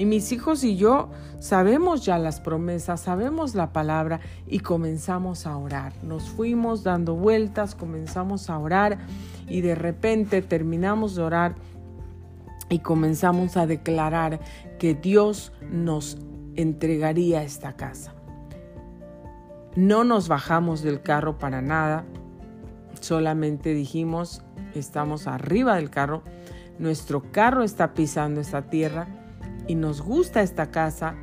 [0.00, 1.10] Y mis hijos y yo
[1.40, 5.92] sabemos ya las promesas, sabemos la palabra y comenzamos a orar.
[6.02, 8.96] Nos fuimos dando vueltas, comenzamos a orar
[9.46, 11.54] y de repente terminamos de orar
[12.70, 14.40] y comenzamos a declarar
[14.78, 16.16] que Dios nos
[16.56, 18.14] entregaría esta casa.
[19.76, 22.06] No nos bajamos del carro para nada,
[23.02, 24.42] solamente dijimos,
[24.74, 26.22] estamos arriba del carro,
[26.78, 29.19] nuestro carro está pisando esta tierra
[29.66, 31.14] y nos gusta esta casa.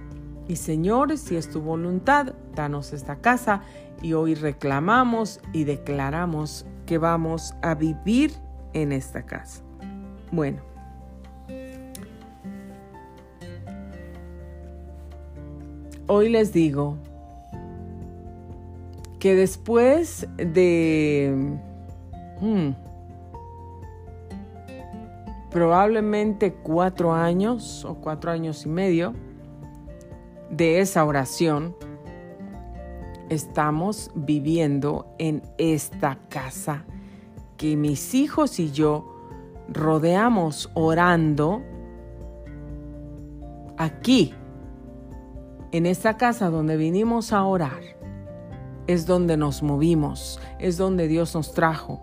[0.48, 3.62] Y Señor, si es tu voluntad, danos esta casa.
[4.02, 8.32] Y hoy reclamamos y declaramos que vamos a vivir
[8.74, 9.62] en esta casa.
[10.32, 10.62] Bueno.
[16.08, 16.98] Hoy les digo
[19.20, 21.58] que después de...
[22.40, 22.70] Hmm,
[25.58, 29.16] probablemente cuatro años o cuatro años y medio
[30.52, 31.76] de esa oración,
[33.30, 36.86] estamos viviendo en esta casa
[37.58, 39.16] que mis hijos y yo
[39.68, 41.64] rodeamos orando
[43.78, 44.36] aquí,
[45.72, 47.82] en esta casa donde vinimos a orar.
[48.86, 52.00] Es donde nos movimos, es donde Dios nos trajo.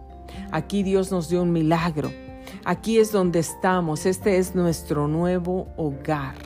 [0.51, 2.24] Aquí Dios nos dio un milagro.
[2.67, 6.37] Aquí es donde estamos, este es nuestro nuevo hogar.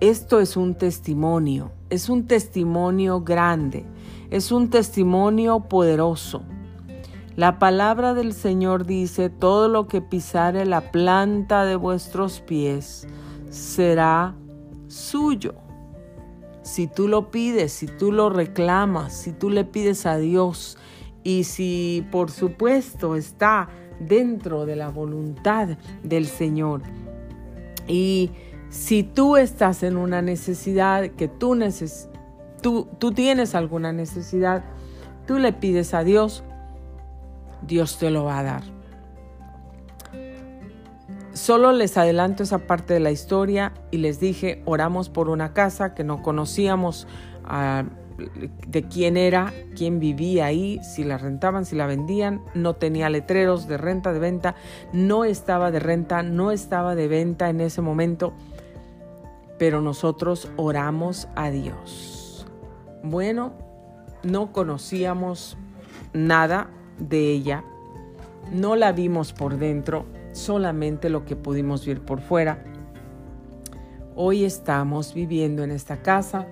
[0.00, 3.86] Esto es un testimonio, es un testimonio grande,
[4.28, 6.42] es un testimonio poderoso.
[7.36, 13.08] La palabra del Señor dice, todo lo que pisare la planta de vuestros pies
[13.48, 14.34] será
[14.88, 15.54] suyo.
[16.62, 20.76] Si tú lo pides, si tú lo reclamas, si tú le pides a Dios
[21.24, 23.68] y si por supuesto está
[24.00, 25.68] dentro de la voluntad
[26.02, 26.82] del Señor.
[27.86, 28.30] Y
[28.70, 32.08] si tú estás en una necesidad, que tú, neces
[32.60, 34.64] tú, tú tienes alguna necesidad,
[35.26, 36.44] tú le pides a Dios,
[37.66, 38.62] Dios te lo va a dar.
[41.32, 45.94] Solo les adelanto esa parte de la historia y les dije, oramos por una casa
[45.94, 47.06] que no conocíamos.
[47.44, 47.84] a
[48.18, 53.68] de quién era, quién vivía ahí, si la rentaban, si la vendían, no tenía letreros
[53.68, 54.54] de renta, de venta,
[54.92, 58.32] no estaba de renta, no estaba de venta en ese momento,
[59.58, 62.46] pero nosotros oramos a Dios.
[63.02, 63.52] Bueno,
[64.24, 65.56] no conocíamos
[66.12, 67.64] nada de ella,
[68.52, 72.64] no la vimos por dentro, solamente lo que pudimos ver por fuera.
[74.16, 76.48] Hoy estamos viviendo en esta casa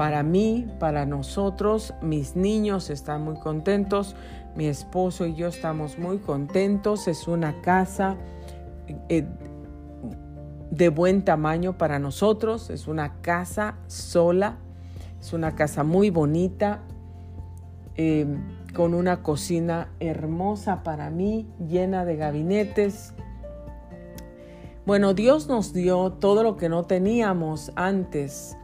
[0.00, 4.16] para mí, para nosotros, mis niños están muy contentos,
[4.56, 8.16] mi esposo y yo estamos muy contentos, es una casa
[9.10, 9.26] eh,
[10.70, 14.56] de buen tamaño para nosotros, es una casa sola,
[15.20, 16.80] es una casa muy bonita,
[17.94, 18.26] eh,
[18.74, 23.12] con una cocina hermosa para mí, llena de gabinetes.
[24.86, 28.56] Bueno, Dios nos dio todo lo que no teníamos antes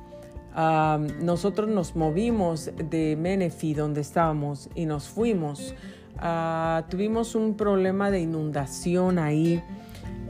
[1.21, 5.75] nosotros nos movimos de Menifee, donde estábamos, y nos fuimos.
[6.19, 9.63] Ah, tuvimos un problema de inundación ahí.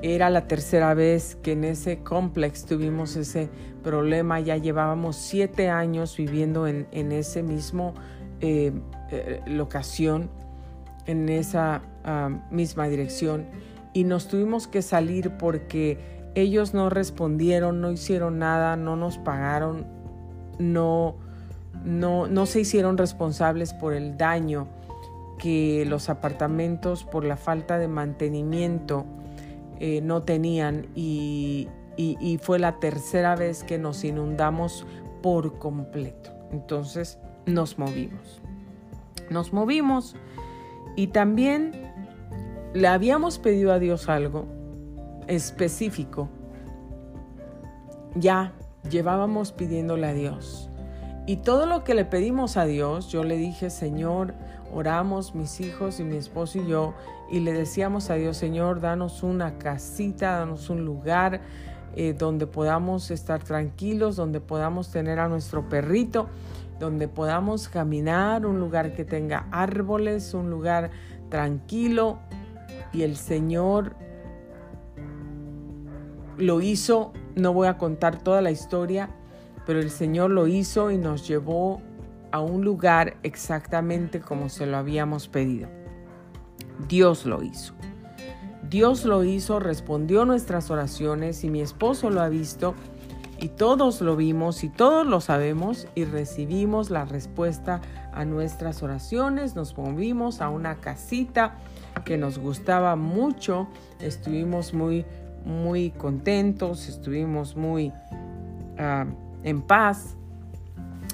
[0.03, 3.49] Era la tercera vez que en ese complex tuvimos ese
[3.85, 4.41] problema.
[4.41, 7.95] Ya llevábamos siete años viviendo en, ese mismo
[8.41, 8.73] eh,
[9.13, 10.29] eh, locación,
[11.07, 13.47] en esa ah, misma dirección.
[13.93, 15.99] Y nos tuvimos que salir porque
[16.35, 19.96] ellos no respondieron, no hicieron nada, no nos pagaron,
[20.59, 21.17] no,
[21.85, 24.69] no, no se hicieron responsables por el daño
[25.39, 29.05] que los apartamentos por la falta de mantenimiento
[29.79, 31.69] eh, no tenían y,
[32.43, 34.87] fue la tercera vez que nos inundamos
[35.23, 36.31] por completo.
[36.53, 38.41] Entonces nos movimos.
[39.31, 40.15] Nos movimos
[40.95, 41.73] y también
[42.75, 44.47] le habíamos pedido a Dios algo
[45.27, 46.29] específico.
[48.15, 48.53] Ya
[48.89, 50.69] llevábamos pidiéndole a Dios.
[51.27, 54.35] Y todo lo que le pedimos a Dios, yo le dije, Señor,
[54.73, 56.95] oramos mis hijos y mi esposo y yo,
[57.31, 61.41] y le decíamos a Dios, Señor, danos una casita, danos un lugar
[61.97, 66.29] eh, donde podamos estar tranquilos, donde podamos tener a nuestro perrito,
[66.79, 70.91] donde podamos caminar, un lugar que tenga árboles, un lugar
[71.31, 72.19] tranquilo.
[72.93, 73.97] Y el Señor
[76.39, 79.11] lo hizo, no voy a contar toda la historia,
[79.67, 81.81] pero el Señor lo hizo y nos llevó
[82.33, 85.69] a un lugar exactamente como se lo habíamos pedido.
[86.89, 87.75] Dios lo hizo.
[88.69, 92.75] Dios lo hizo, respondió nuestras oraciones y mi esposo lo ha visto
[93.39, 97.81] y todos lo vimos y todos lo sabemos y recibimos la respuesta
[98.13, 99.55] a nuestras oraciones.
[99.55, 101.57] Nos movimos a una casita
[102.05, 103.69] que nos gustaba mucho,
[104.01, 105.05] estuvimos muy,
[105.47, 107.93] muy contentos, estuvimos muy...
[108.79, 109.07] Ah,
[109.47, 110.17] en paz.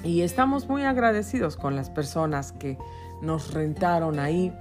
[0.03, 2.77] Y estamos muy agradecidos con las personas que
[3.21, 4.51] nos rentaron ahí.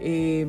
[0.00, 0.46] Eh,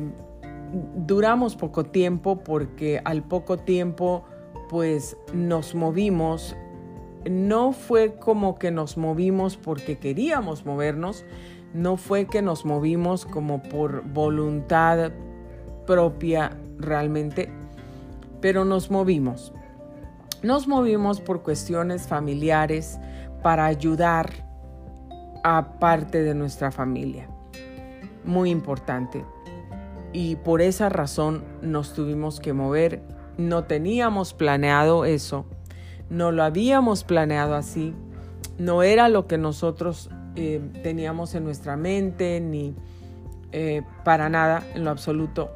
[0.96, 4.24] duramos poco tiempo porque al poco tiempo
[4.68, 6.54] pues nos movimos.
[7.30, 11.24] No fue como que nos movimos porque queríamos movernos,
[11.72, 15.12] no fue que nos movimos como por voluntad
[15.86, 17.50] propia realmente,
[18.44, 19.54] pero nos movimos.
[20.42, 22.98] Nos movimos por cuestiones familiares
[23.42, 24.30] para ayudar
[25.42, 27.26] a parte de nuestra familia.
[28.22, 29.24] Muy importante.
[30.12, 33.00] Y por esa razón nos tuvimos que mover.
[33.38, 35.46] No teníamos planeado eso.
[36.10, 37.94] No lo habíamos planeado así.
[38.58, 42.74] No era lo que nosotros eh, teníamos en nuestra mente, ni
[43.52, 45.50] eh, para nada, en lo absoluto.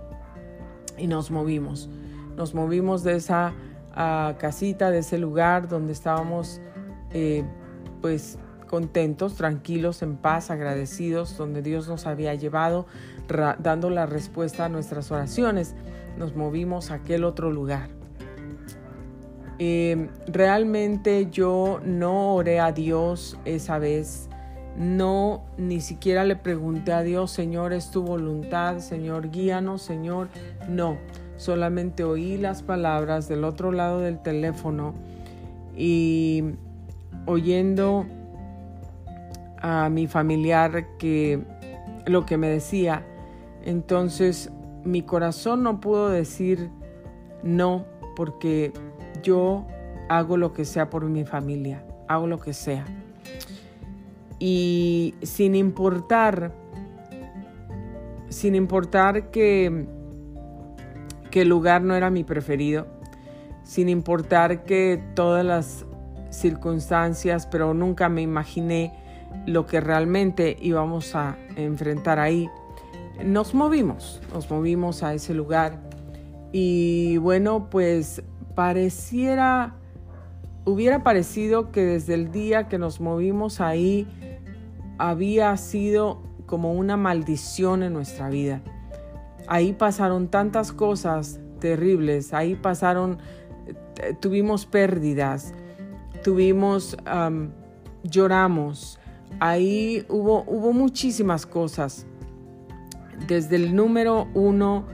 [0.97, 1.91] Y nos movimos.
[2.39, 3.53] Nos movimos de esa
[4.39, 6.61] casita, de ese lugar donde estábamos
[7.11, 7.45] eh,
[8.01, 12.87] pues contentos, tranquilos, en paz, agradecidos, donde Dios nos había llevado,
[13.59, 15.75] dando la respuesta a nuestras oraciones.
[16.17, 17.89] Nos movimos a aquel otro lugar.
[19.59, 24.29] Eh, realmente yo no oré a Dios esa vez,
[24.77, 30.29] no ni siquiera le pregunté a Dios, Señor, es tu voluntad, Señor, guíanos, Señor,
[30.69, 30.99] no
[31.39, 34.95] solamente oí las palabras del otro lado del teléfono
[35.77, 36.45] y
[37.25, 38.05] oyendo
[39.61, 41.41] a mi familiar que
[42.07, 43.07] lo que me decía,
[43.65, 44.51] entonces
[44.85, 46.71] mi corazón no pudo decir
[47.43, 47.85] no
[48.17, 48.73] porque
[49.23, 49.65] yo
[50.09, 52.85] hago lo que sea por mi familia, hago lo que sea.
[54.41, 56.53] Y sin importar,
[58.29, 59.87] sin importar que
[61.31, 62.87] que el lugar no era mi preferido,
[63.63, 65.85] sin importar que todas las
[66.31, 68.95] circunstancias, pero nunca me imaginé
[69.47, 72.49] lo que realmente íbamos a enfrentar ahí.
[73.25, 75.81] Nos movimos, nos movimos a ese lugar
[76.53, 78.23] y bueno, pues
[78.55, 79.75] pareciera,
[80.65, 84.07] hubiera parecido que desde el día que nos movimos ahí
[84.99, 88.63] había sido como una maldición en nuestra vida
[89.49, 93.19] ahí pasaron tantas cosas terribles, ahí pasaron,
[94.03, 95.55] eh, tuvimos pérdidas,
[96.23, 96.97] tuvimos,
[98.05, 98.99] lloramos,
[99.41, 102.07] ahí hubo, hubo muchísimas cosas.
[103.27, 104.85] Desde el número uno,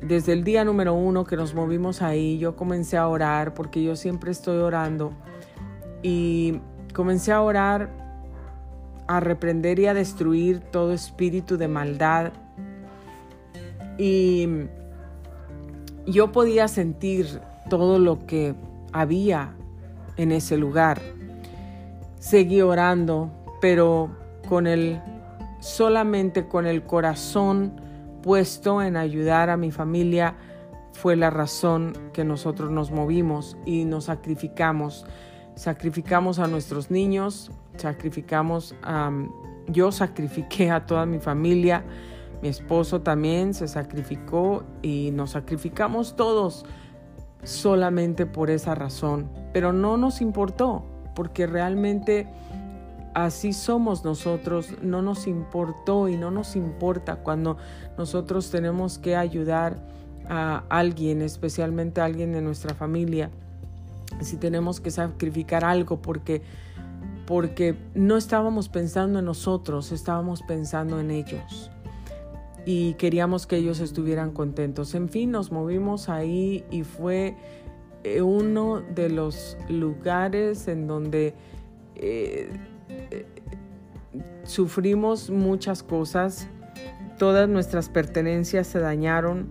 [0.00, 3.96] desde el día número uno que nos movimos ahí, yo comencé a orar porque yo
[3.96, 5.12] siempre estoy orando
[6.02, 6.60] y
[6.92, 7.90] comencé a orar,
[9.08, 12.32] a reprender y a destruir todo espíritu de maldad
[13.98, 14.48] y
[16.06, 18.54] yo podía sentir todo lo que
[18.92, 19.54] había
[20.16, 21.00] en ese lugar.
[22.18, 23.30] seguí orando,
[23.60, 24.08] pero
[24.48, 25.00] con el
[25.60, 27.80] solamente con el corazón
[28.22, 30.34] puesto en ayudar a mi familia
[30.92, 35.04] fue la razón que nosotros nos movimos y nos sacrificamos.
[35.54, 39.10] Sacrificamos a nuestros niños, sacrificamos a...
[39.68, 41.84] yo sacrifiqué a toda mi familia,
[42.44, 46.66] mi esposo también se sacrificó y nos sacrificamos todos
[47.42, 49.30] solamente por esa razón.
[49.54, 50.84] Pero no nos importó,
[51.14, 52.28] porque realmente
[53.14, 57.56] así somos nosotros, no nos importó y no nos importa cuando
[57.96, 59.78] nosotros tenemos que ayudar
[60.28, 63.30] a alguien, especialmente a alguien de nuestra familia,
[64.20, 66.42] si tenemos que sacrificar algo porque
[67.24, 71.70] porque no estábamos pensando en nosotros, estábamos pensando en ellos
[72.66, 74.94] y queríamos que ellos estuvieran contentos.
[74.94, 77.36] En fin, nos movimos ahí y fue
[78.04, 81.34] eh, uno de los lugares en donde
[81.96, 82.50] eh,
[82.88, 83.26] eh,
[84.44, 86.48] sufrimos muchas cosas,
[87.18, 89.48] todas nuestras pertenencias se dañaron,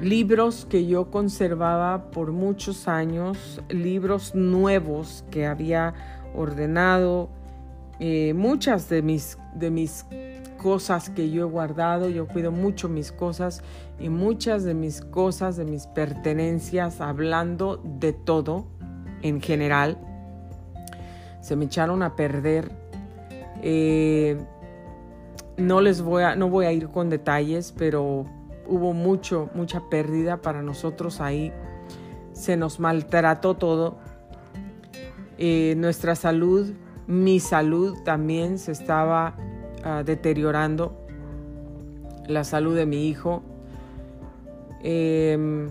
[0.00, 5.94] libros que yo conservaba por muchos años, libros nuevos que había
[6.34, 7.30] ordenado,
[8.34, 10.06] muchas de mis, de mis
[10.62, 13.62] cosas que yo he guardado, yo cuido mucho mis cosas
[13.98, 18.66] y muchas de mis cosas, de mis pertenencias, hablando de todo
[19.22, 19.96] en general,
[21.40, 22.70] se me echaron a perder.
[23.62, 24.38] Eh,
[25.56, 28.26] no les voy a, no voy a ir con detalles, pero
[28.66, 31.52] hubo mucho, mucha pérdida para nosotros ahí.
[32.34, 33.98] Se nos maltrató todo.
[35.38, 36.70] Eh, nuestra salud,
[37.06, 39.36] mi salud también se estaba
[39.82, 40.94] Ah, deteriorando
[42.26, 43.42] la salud de mi hijo.
[44.82, 45.70] Em,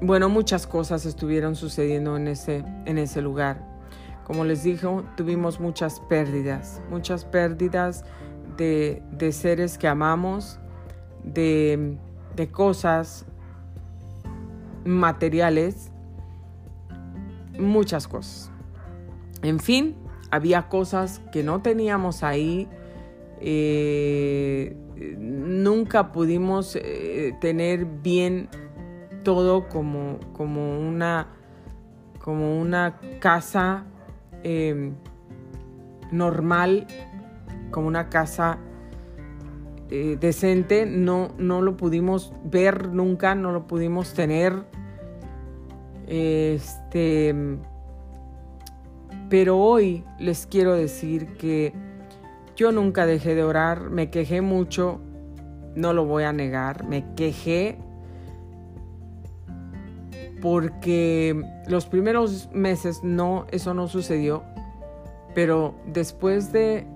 [0.00, 3.62] bueno, muchas cosas estuvieron sucediendo en ese, en ese lugar.
[4.24, 4.86] Como les dije,
[5.16, 8.04] tuvimos muchas pérdidas, muchas pérdidas
[8.56, 10.58] de, seres que amamos,
[11.24, 11.98] de,
[12.34, 13.26] de cosas
[14.86, 15.90] materiales,
[17.58, 18.50] muchas cosas.
[19.42, 19.94] En fin,
[20.34, 22.68] había cosas que no teníamos ahí.
[23.40, 24.76] Eh,
[25.16, 28.48] nunca pudimos eh, tener bien
[29.22, 31.28] todo como, como, una,
[32.20, 33.84] como una casa
[34.42, 34.94] em,
[36.10, 36.88] normal,
[37.70, 38.58] como una casa
[39.88, 40.84] eh, decente.
[40.84, 44.64] No, no lo pudimos ver nunca, no lo pudimos tener.
[46.08, 47.32] Este
[49.34, 51.72] pero hoy les quiero decir que
[52.54, 55.00] yo nunca dejé de orar, me quejé mucho,
[55.74, 57.76] no lo voy a negar, me quejé
[60.40, 61.34] porque
[61.66, 64.44] los primeros meses no, eso no sucedió,
[65.34, 66.86] pero después de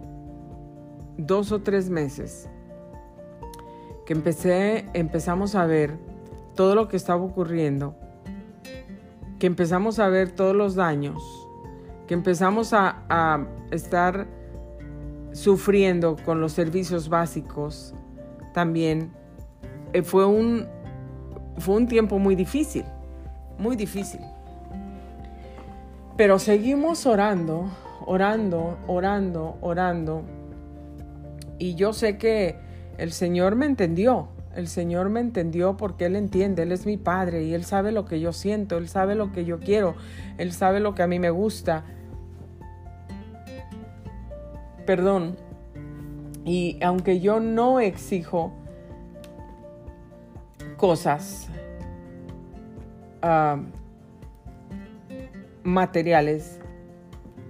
[1.16, 2.48] dos o tres meses
[4.06, 5.98] que empecé, empezamos a ver
[6.54, 7.96] todo lo que estaba ocurriendo,
[9.40, 11.20] que empezamos a ver todos los daños,
[12.08, 14.26] que empezamos a, estar
[15.32, 17.94] sufriendo con los servicios básicos,
[18.54, 19.12] también
[19.92, 20.66] eh, fue, un,
[21.58, 22.84] fue un tiempo muy difícil,
[23.58, 24.20] muy difícil.
[26.16, 27.70] Pero seguimos orando,
[28.06, 30.22] orando, orando, orando.
[31.58, 32.56] Y yo sé que
[32.96, 34.28] el Señor me entendió.
[34.56, 38.06] El Señor me entendió porque Él entiende, Él es mi Padre y Él sabe lo
[38.06, 39.94] que yo siento, Él sabe lo que yo quiero,
[40.38, 41.84] Él sabe lo que a mí me gusta
[44.88, 45.36] perdón.
[46.46, 48.54] Y aunque yo no exijo
[50.78, 51.50] cosas
[53.20, 53.60] ah,
[55.62, 56.58] materiales,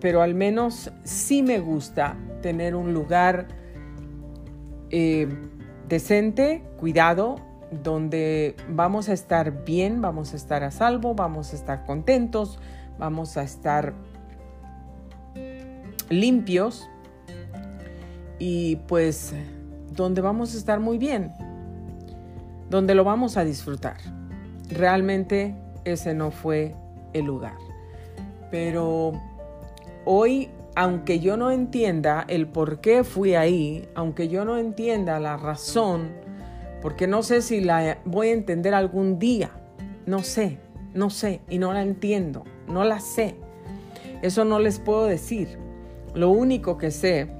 [0.01, 3.47] pero al menos sí me gusta tener un lugar
[4.91, 5.29] eh,
[5.89, 7.37] decente, cuidado,
[7.71, 12.59] donde vamos a estar bien, vamos a estar a salvo, vamos a estar contentos,
[12.99, 13.95] vamos a estar
[16.11, 16.91] limpios
[18.39, 19.35] y pues
[19.93, 21.33] donde vamos a estar muy bien,
[22.71, 23.97] donde lo vamos a disfrutar.
[24.71, 26.75] Realmente ese no fue
[27.13, 27.57] el lugar.
[28.51, 29.13] Pero
[30.05, 35.37] hoy, aunque yo no entienda el por qué fui ahí, aunque yo no entienda la
[35.37, 36.11] razón,
[36.81, 39.51] porque no sé si la voy a entender algún día,
[40.07, 40.59] no sé,
[40.95, 43.37] no sé y no la entiendo, no la sé.
[44.23, 45.59] Eso no les puedo decir.
[46.15, 47.31] Lo único que sé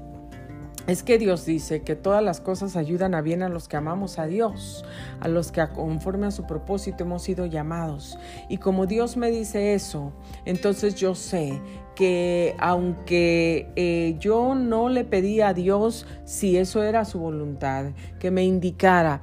[0.91, 4.17] es que Dios dice que todas las cosas ayudan a bien a los que amamos
[4.17, 4.83] a Dios,
[5.19, 8.17] a los que conforme a su propósito hemos sido llamados.
[8.49, 10.13] Y como Dios me dice eso,
[10.45, 11.61] entonces yo sé
[11.95, 18.31] que aunque eh, yo no le pedí a Dios si eso era su voluntad, que
[18.31, 19.21] me indicara,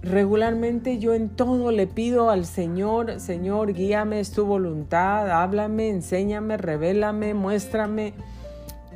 [0.00, 6.56] Regularmente yo en todo le pido al Señor, Señor, guíame, es tu voluntad, háblame, enséñame,
[6.56, 8.14] revélame, muéstrame,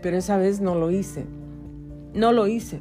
[0.00, 1.26] pero esa vez no lo hice.
[2.14, 2.80] No lo hice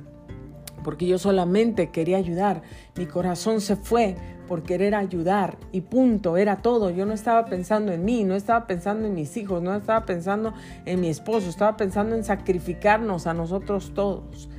[0.84, 2.62] porque yo solamente quería ayudar.
[2.96, 4.16] Mi corazón se fue
[4.48, 6.90] por querer ayudar y punto, era todo.
[6.90, 10.54] Yo no estaba pensando en mí, no estaba pensando en mis hijos, no estaba pensando
[10.86, 14.50] en mi esposo, estaba pensando en sacrificarnos a nosotros todos.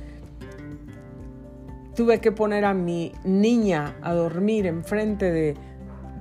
[1.95, 5.55] Tuve que poner a mi niña a dormir enfrente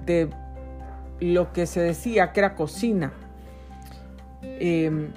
[0.04, 0.28] de,
[1.20, 3.12] lo que se decía que era cocina.
[4.42, 5.12] Em,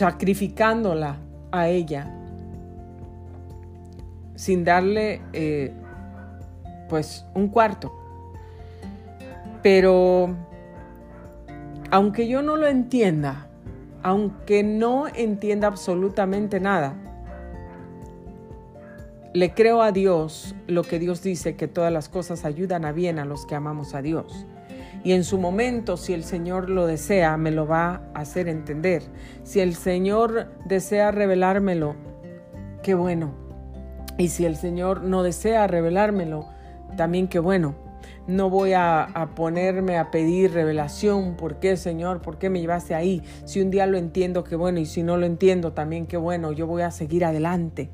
[0.00, 1.18] sacrificándola
[1.52, 2.10] a ella
[4.34, 5.74] sin darle eh,
[6.88, 7.92] pues un cuarto.
[9.62, 10.34] Pero
[11.90, 13.48] aunque yo no lo entienda,
[14.02, 16.94] aunque no entienda absolutamente nada,
[19.34, 23.18] le creo a Dios lo que Dios dice, que todas las cosas ayudan a bien
[23.18, 24.46] a los que amamos a Dios.
[25.02, 29.02] Y en su momento, si el Señor lo desea, me lo va a hacer entender.
[29.44, 31.96] Si el Señor desea revelármelo,
[32.82, 33.34] qué bueno.
[34.18, 36.46] Y si el Señor no desea revelármelo,
[36.96, 37.74] también qué bueno.
[38.26, 41.34] No voy a, ponerme a pedir revelación.
[41.36, 42.20] ¿Por qué, Señor?
[42.20, 43.22] ¿Por qué me llevaste ahí?
[43.46, 44.78] Si un día lo entiendo, qué bueno.
[44.78, 46.52] Y si no lo entiendo, también qué bueno.
[46.52, 47.88] Yo voy a seguir adelante.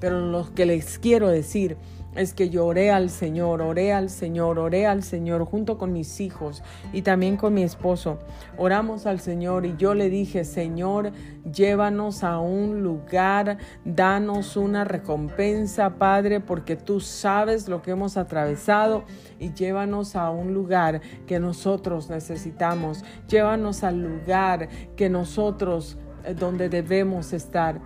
[0.00, 1.76] Pero lo que les quiero decir
[2.16, 6.20] es que yo oré al Señor, oré al Señor, oré al Señor junto con mis
[6.20, 6.62] hijos
[6.92, 8.18] y también con mi esposo.
[8.56, 11.12] Oramos al Señor y yo le dije, Señor,
[11.50, 19.04] llévanos a un lugar, danos una recompensa, Padre, porque tú sabes lo que hemos atravesado
[19.38, 23.04] y llévanos a un lugar que nosotros necesitamos.
[23.28, 27.80] Llévanos al lugar que nosotros, eh, donde debemos estar.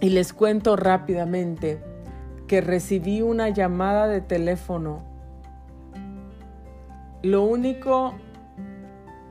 [0.00, 1.80] Y les cuento rápidamente
[2.48, 5.02] que recibí una llamada de teléfono.
[7.22, 8.14] Lo único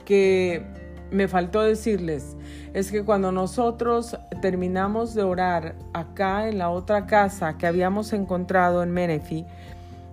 [0.06, 0.66] que
[1.12, 2.38] me faltó decirles
[2.74, 8.84] es que cuando nosotros terminamos de orar acá en la otra casa que habíamos encontrado
[8.84, 9.46] en Menifee,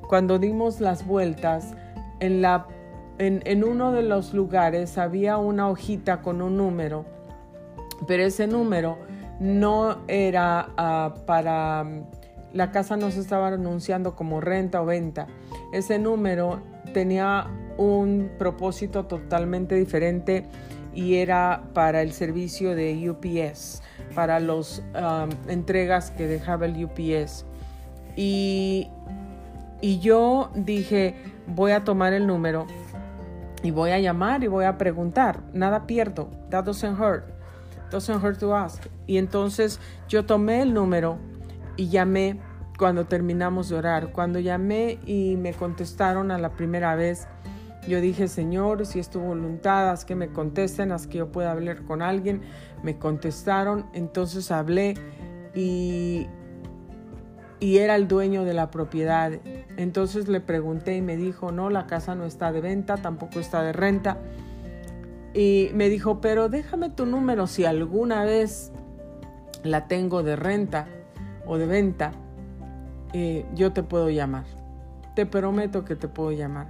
[0.09, 1.75] cuando dimos las vueltas,
[2.21, 2.67] en, la,
[3.19, 7.05] en, uno de los lugares había una hojita con un número,
[8.07, 8.99] pero ese número
[9.41, 11.85] no era ah, para
[12.55, 15.27] la casa no se estaba anunciando como renta o venta.
[15.73, 16.63] Ese número
[16.95, 20.47] tenía un propósito totalmente diferente
[20.95, 23.83] y era para el servicio de UPS,
[24.15, 27.45] para las um, entregas que dejaba el UPS.
[28.15, 28.89] Y,
[29.81, 31.17] y yo dije,
[31.49, 32.69] voy a tomar el número
[33.65, 35.41] y voy a llamar y voy a preguntar.
[35.53, 36.31] Nada pierdo.
[36.51, 37.25] That doesn't hurt.
[37.91, 38.87] Doesn't hurt to ask.
[39.09, 41.19] Y entonces yo tomé el número
[41.77, 42.39] y llamé
[42.79, 44.13] cuando terminamos de orar.
[44.13, 47.27] Cuando llamé y me contestaron a la primera vez,
[47.89, 51.53] yo dije, Señor, si es tu voluntad, haz que me contesten, haz que yo pueda
[51.53, 52.41] hablar con alguien.
[52.83, 54.95] Me contestaron, entonces hablé
[55.55, 56.27] y,
[57.61, 59.33] y era el dueño de la propiedad.
[59.77, 63.63] Entonces le pregunté y me dijo, no, la casa no está de venta, tampoco está
[63.63, 64.19] de renta.
[65.35, 68.73] Y me dijo, pero déjame tu número si alguna vez
[69.63, 70.87] la tengo de renta
[71.45, 72.13] o de venta,
[73.15, 74.45] eh, yo te puedo llamar.
[75.15, 76.67] Te prometo que te puedo llamar.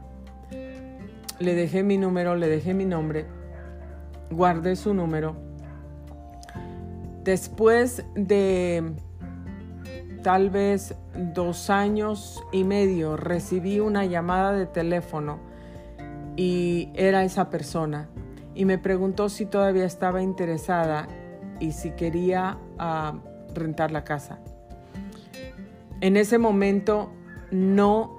[1.40, 3.26] Le dejé mi número, le dejé mi nombre,
[4.30, 5.36] guardé su número.
[7.24, 8.92] Después de
[10.22, 10.94] tal vez
[11.34, 15.38] dos años y medio recibí una llamada de teléfono
[16.36, 18.10] y era esa persona
[18.54, 21.08] y me preguntó si todavía estaba interesada
[21.58, 23.14] y si quería ah,
[23.54, 24.40] rentar la casa.
[26.04, 27.08] En ese momento
[27.50, 28.14] no,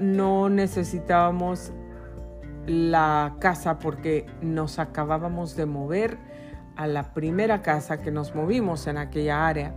[0.00, 1.70] no necesitábamos
[2.66, 6.18] la casa porque nos acabábamos de mover
[6.74, 9.76] a la primera casa que nos movimos en aquella área.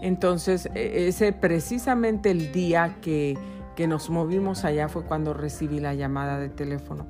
[0.00, 3.36] Entonces, e, ese precisamente el día que,
[3.74, 7.08] que nos movimos allá fue cuando recibí la llamada de teléfono.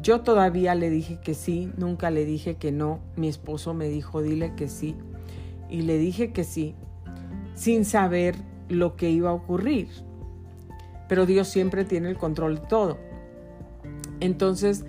[0.00, 3.00] Yo todavía le dije que sí, nunca le dije que no.
[3.16, 4.96] Mi esposo me dijo, dile que sí.
[5.68, 6.74] Y le dije que sí,
[7.54, 8.36] sin saber
[8.68, 9.88] lo que iba a ocurrir.
[11.08, 12.98] Pero Dios siempre tiene el control de todo.
[14.20, 14.84] Entonces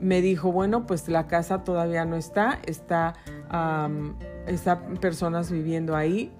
[0.00, 3.14] me dijo, bueno, pues la casa todavía no está, está,
[4.46, 6.32] están personas viviendo ahí,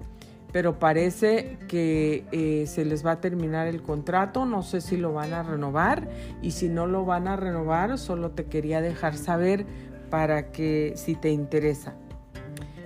[0.52, 5.12] pero parece que eh, se les va a terminar el contrato, no sé si lo
[5.12, 6.08] van a renovar
[6.42, 9.64] y si no lo van a renovar, solo te quería dejar saber
[10.10, 11.94] para que si te interesa.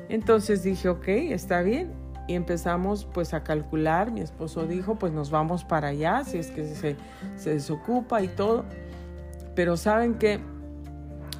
[0.08, 2.05] Entonces dije, ok, está bien.
[2.26, 6.50] Y empezamos pues a calcular, mi esposo dijo, pues nos vamos para allá, si es
[6.50, 6.96] que se,
[7.36, 8.64] se desocupa y todo.
[9.54, 10.40] Pero saben que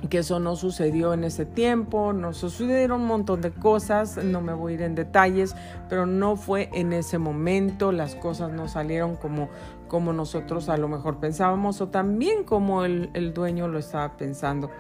[0.09, 4.53] que eso no sucedió en ese tiempo, nos sucedieron un montón de cosas, no me
[4.53, 5.57] voy a ir en detalles,
[5.89, 9.49] pero no fue en ese momento, las cosas no salieron como,
[9.89, 14.71] como nosotros a lo mejor pensábamos o también como el, el dueño lo estaba pensando.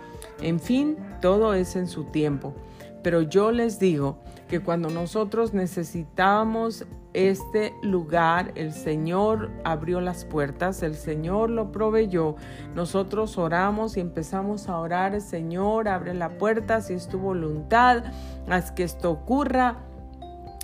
[0.40, 2.54] En fin, todo es en su tiempo.
[3.02, 4.18] Pero yo les digo
[4.49, 12.36] que cuando nosotros necesitábamos este lugar, el Señor abrió las puertas, el Señor lo proveyó.
[12.74, 18.05] Nosotros oramos y empezamos a orar, Señor, abre la puerta si es tu voluntad,
[18.49, 19.78] haz que esto ocurra.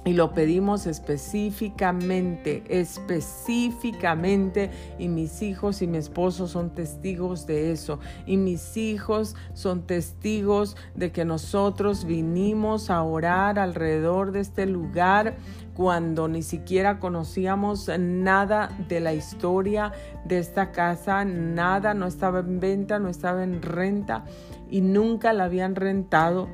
[0.05, 4.73] Y lo pedimos específicamente, específicamente.
[4.99, 8.01] Y mis hijos y mi esposo son testigos de eso.
[8.27, 15.37] Y mis hijos son testigos de que nosotros vinimos a orar alrededor de este lugar
[15.75, 19.93] cuando ni siquiera conocíamos nada de la historia
[20.25, 24.25] de esta casa, nada, no estaba en venta, no estaba en renta
[24.71, 26.49] y nunca la habían rentado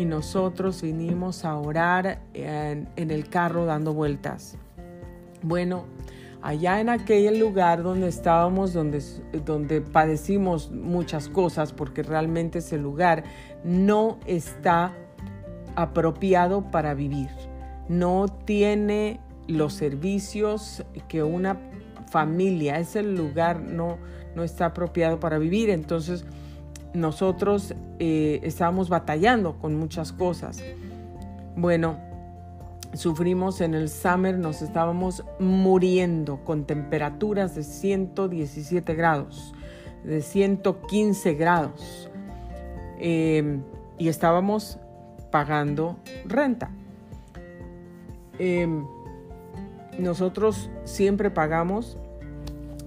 [0.00, 4.56] y nosotros vinimos a orar en, el carro dando vueltas.
[5.42, 5.84] Bueno,
[6.40, 9.02] allá en aquel lugar donde estábamos, donde,
[9.44, 13.24] donde padecimos muchas cosas, porque realmente ese lugar
[13.62, 14.96] no está
[15.76, 17.28] apropiado para vivir,
[17.90, 21.60] no tiene los servicios que una
[22.10, 23.98] familia, ese lugar no,
[24.34, 26.24] no está apropiado para vivir, entonces
[26.94, 30.62] nosotros eh, estábamos batallando con muchas cosas.
[31.56, 31.98] Bueno,
[32.94, 39.54] sufrimos en el summer, nos estábamos muriendo con temperaturas de 117 grados,
[40.04, 42.10] de 115 grados.
[42.98, 43.62] Em,
[43.98, 44.78] y estábamos
[45.30, 46.70] pagando renta.
[48.38, 48.84] Em,
[49.98, 51.96] nosotros siempre pagamos.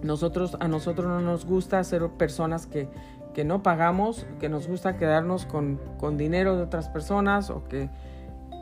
[0.02, 2.90] Nosotros, a nosotros no nos gusta ser personas que
[3.34, 5.80] que no pagamos, que nos gusta quedarnos con,
[6.18, 7.90] dinero de otras personas o que,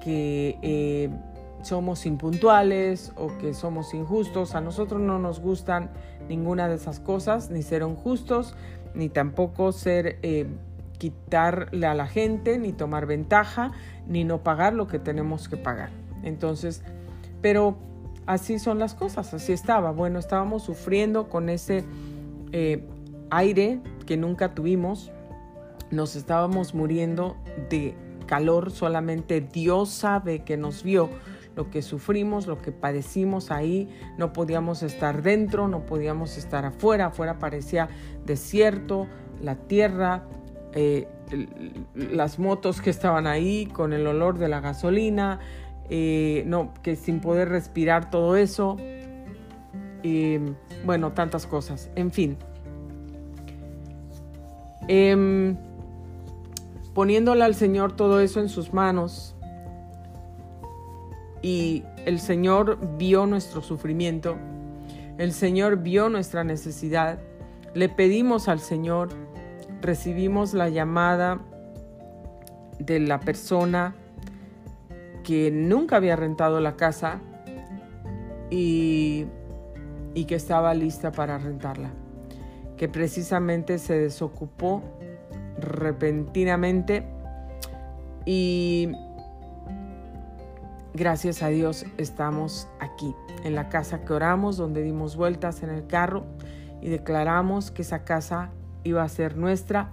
[0.03, 1.09] que eh,
[1.61, 4.55] somos impuntuales o que somos injustos.
[4.55, 5.89] A nosotros no nos gustan
[6.27, 8.55] ninguna de esas cosas, ni ser injustos,
[8.93, 10.47] ni tampoco ser eh,
[10.97, 13.71] quitarle a la gente, ni tomar ventaja,
[14.07, 15.89] ni no pagar lo que tenemos que pagar.
[16.23, 16.83] Entonces,
[17.41, 17.75] pero
[18.25, 19.91] así son las cosas, así estaba.
[19.91, 21.83] Bueno, estábamos sufriendo con ese
[22.51, 22.87] eh,
[23.31, 25.11] aire que nunca tuvimos.
[25.89, 27.35] Nos estábamos muriendo
[27.69, 27.95] de
[28.27, 31.09] calor, solamente Dios sabe que nos vio
[31.55, 37.07] lo que sufrimos, lo que padecimos ahí, no podíamos estar dentro, no podíamos estar afuera,
[37.07, 37.89] afuera parecía
[38.25, 39.07] desierto,
[39.41, 40.23] la tierra,
[40.73, 41.07] eh,
[41.93, 45.39] las motos que estaban ahí con el olor de la gasolina,
[45.89, 48.77] eh, no, que sin poder respirar todo eso,
[50.85, 52.37] bueno, tantas cosas, en fin.
[54.93, 55.55] Em,
[56.93, 59.37] poniéndole al Señor todo eso en sus manos.
[61.41, 64.35] Y el Señor vio nuestro sufrimiento,
[65.17, 67.19] el Señor vio nuestra necesidad,
[67.73, 69.07] le pedimos al Señor,
[69.79, 71.39] recibimos la llamada
[72.77, 73.95] de la persona
[75.23, 77.21] que nunca había rentado la casa
[78.49, 79.25] y,
[80.13, 81.91] y que estaba lista para rentarla
[82.81, 84.81] que precisamente se desocupó
[85.59, 87.05] repentinamente
[88.25, 88.91] y
[90.91, 93.13] gracias a Dios estamos aquí,
[93.43, 96.25] en la casa que oramos, donde dimos vueltas en el carro
[96.81, 98.49] y declaramos que esa casa
[98.83, 99.91] iba a ser nuestra,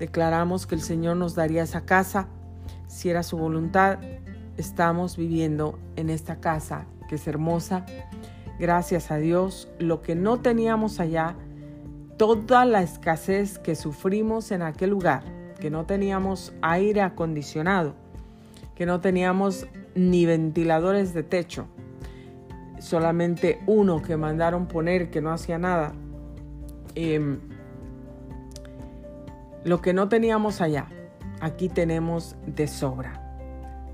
[0.00, 2.26] declaramos que el Señor nos daría esa casa,
[2.88, 4.00] si era su voluntad,
[4.56, 7.86] estamos viviendo en esta casa que es hermosa.
[8.58, 11.36] Gracias a Dios, lo que no teníamos allá,
[12.16, 15.22] toda la escasez que sufrimos en aquel lugar,
[15.60, 17.94] que no teníamos aire acondicionado,
[18.74, 21.66] que no teníamos ni ventiladores de techo,
[22.78, 25.92] solamente uno que mandaron poner que no hacía nada.
[26.94, 27.40] Em,
[29.64, 30.88] lo que no teníamos allá,
[31.40, 33.22] aquí tenemos de sobra.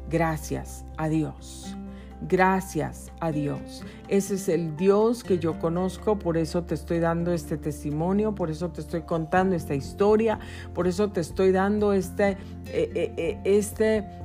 [0.08, 1.76] Gracias a Dios.
[2.28, 3.84] Gracias a Dios.
[4.08, 8.50] Ese es el Dios que yo conozco, por eso te estoy dando este testimonio, por
[8.50, 10.38] eso te estoy contando esta historia,
[10.74, 12.32] por eso te estoy dando este,
[12.66, 14.22] eh, eh, eh, este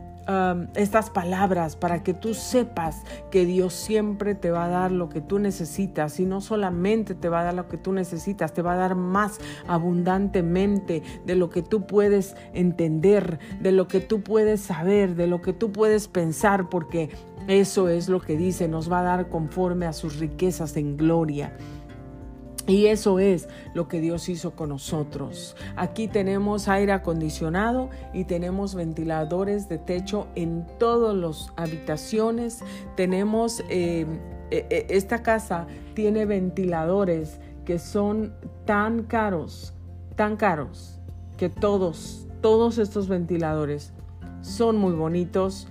[0.76, 5.22] estas palabras para que tú sepas que Dios siempre te va a dar lo que
[5.22, 8.74] tú necesitas y no solamente te va a dar lo que tú necesitas, te va
[8.74, 14.60] a dar más abundantemente de lo que tú puedes entender, de lo que tú puedes
[14.60, 17.10] saber, de lo que tú puedes pensar, porque
[17.48, 21.58] eso es lo que dice, nos va a dar conforme a sus riquezas en gloria.
[22.68, 25.56] Y eso es lo que Dios hizo con nosotros.
[25.78, 32.60] Aquí tenemos aire acondicionado y tenemos ventiladores de techo en todas las habitaciones.
[32.98, 34.06] Tenemos, eh,
[34.52, 38.34] eh, eh, esta casa tiene ventiladores que son
[38.66, 39.74] tan caros,
[40.18, 41.00] tan caros,
[41.38, 43.94] que todos, todos estos ventiladores
[44.42, 45.70] son muy bonitos.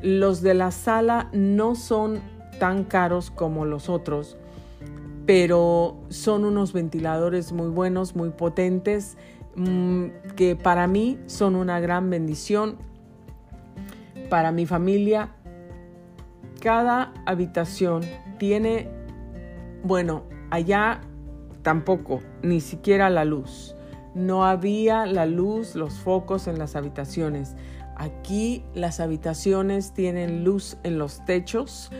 [0.00, 2.20] Los de la sala no son
[2.58, 4.36] tan caros como los otros
[5.28, 9.18] pero son unos ventiladores muy buenos, muy potentes,
[9.56, 12.78] mm, que para mí son una gran bendición.
[14.30, 15.34] Para mi familia,
[16.62, 18.04] cada habitación
[18.38, 18.88] tiene,
[19.84, 21.02] bueno, allá
[21.60, 23.76] tampoco, ni siquiera la luz.
[24.14, 27.54] No había la luz, los focos en las habitaciones.
[27.98, 31.90] Aquí las habitaciones tienen luz en los techos,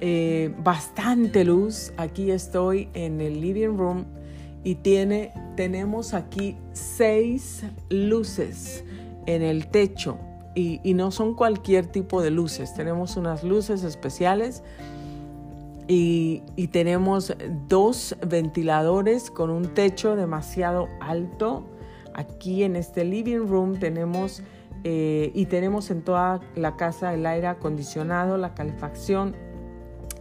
[0.00, 1.92] eh, bastante luz.
[1.96, 4.04] Aquí estoy en el living room
[4.64, 8.84] y tiene, tenemos aquí seis luces
[9.26, 10.18] en el techo
[10.56, 12.74] y, no son cualquier tipo de luces.
[12.74, 14.64] Tenemos unas luces especiales
[15.86, 17.32] y, y tenemos
[17.68, 21.64] dos ventiladores con un techo demasiado alto.
[22.14, 24.42] Aquí en este living room tenemos
[24.90, 29.36] eh, y tenemos en toda la casa el aire acondicionado, la calefacción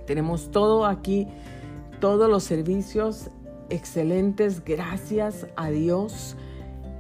[0.05, 1.25] tenemos todo aquí,
[2.01, 3.29] todos los servicios
[3.69, 6.35] excelentes, gracias a Dios.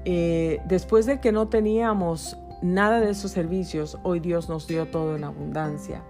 [0.05, 5.17] Eh, después de que no teníamos nada de esos servicios, hoy Dios nos dio todo
[5.17, 6.03] en abundancia.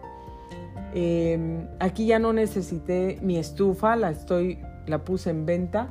[0.94, 5.90] Em, aquí ya no necesité mi estufa, la estoy, la puse en venta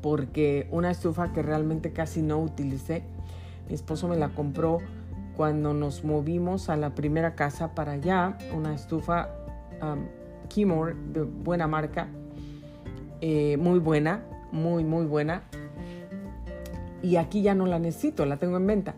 [0.00, 3.04] porque una estufa que realmente casi no utilicé.
[3.72, 4.80] Mi esposo me la compró
[5.34, 9.30] cuando nos movimos a la primera casa para allá, una estufa
[9.80, 10.04] um,
[11.10, 12.08] de buena marca,
[13.22, 15.44] eh, muy buena, muy, muy buena.
[17.00, 18.94] Y aquí ya no la necesito, la tengo en venta.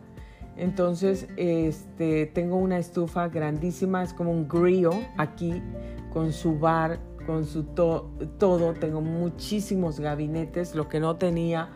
[0.56, 5.62] Entonces, este, tengo una estufa grandísima, es como un grill aquí,
[6.12, 8.72] con su bar, con su todo.
[8.80, 11.68] Tengo muchísimos gabinetes, lo que no tenía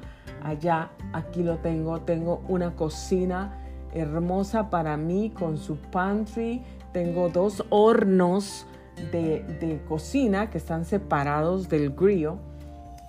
[0.43, 2.01] allá, aquí lo tengo.
[2.01, 3.59] Tengo una cocina
[3.95, 6.63] hermosa para mí con su pantry.
[6.93, 8.67] Tengo dos hornos
[9.13, 12.33] de, cocina que están separados del grill,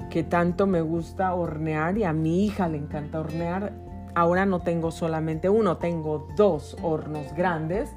[0.10, 3.74] que tanto me gusta hornear y a mi hija le encanta hornear.
[4.16, 7.92] Ahora no tengo solamente uno, tengo dos hornos grandes.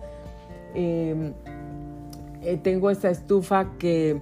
[0.74, 1.32] Em,
[2.42, 4.20] eh, tengo esta estufa que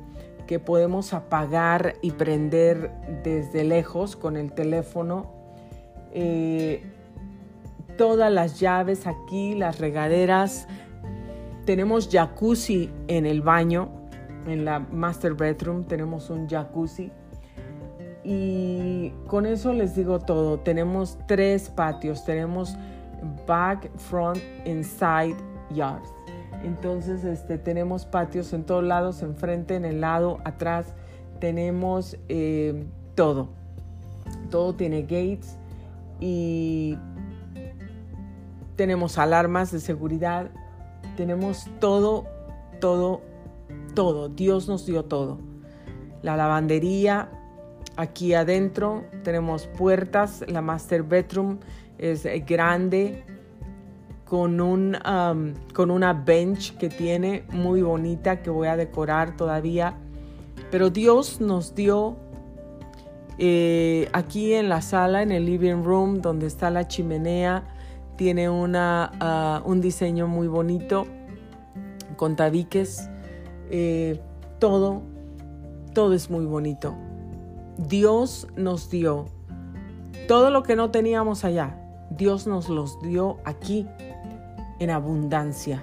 [0.64, 2.90] podemos apagar y prender
[3.22, 5.39] desde lejos con el teléfono.
[6.12, 6.82] Eh,
[7.96, 10.66] todas las llaves aquí, las regaderas,
[11.64, 13.90] tenemos jacuzzi en el baño,
[14.46, 17.12] en la master bedroom tenemos un jacuzzi.
[18.24, 20.58] Y con eso les digo todo.
[20.61, 22.24] Tenemos tres patios.
[22.24, 22.76] Tenemos
[23.46, 25.36] back, front, inside
[25.70, 26.08] yards.
[26.64, 30.94] Entonces este, tenemos patios en todos lados, enfrente, en el lado, atrás.
[31.38, 32.84] Tenemos eh,
[33.14, 33.48] todo.
[34.50, 35.59] Todo tiene gates
[36.20, 36.96] y
[38.76, 40.50] tenemos alarmas de seguridad
[41.16, 42.24] tenemos todo,
[42.80, 43.20] todo,
[43.94, 44.28] todo.
[44.28, 45.38] Dios nos dio todo.
[46.22, 47.28] La lavandería,
[47.96, 51.58] aquí adentro tenemos puertas, la master bedroom
[51.98, 53.24] es grande,
[54.24, 59.94] con, un, um, con una bench que tiene muy bonita que voy a decorar todavía.
[60.70, 62.16] Pero Dios nos dio
[63.43, 67.64] eh, aquí en la sala, en el living room, donde está la chimenea,
[68.16, 71.07] tiene una, ah, un diseño muy bonito
[72.16, 73.09] con tabiques.
[73.70, 74.20] Eh,
[74.59, 75.01] todo,
[75.95, 76.95] todo es muy bonito.
[77.78, 79.24] Dios nos dio
[80.28, 81.80] todo lo que no teníamos allá.
[82.11, 83.86] Dios nos los dio aquí
[84.80, 85.82] en abundancia.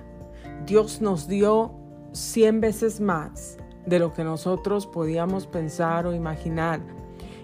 [0.68, 1.72] Dios nos dio
[2.12, 6.82] cien veces más de lo que nosotros podíamos pensar o imaginar.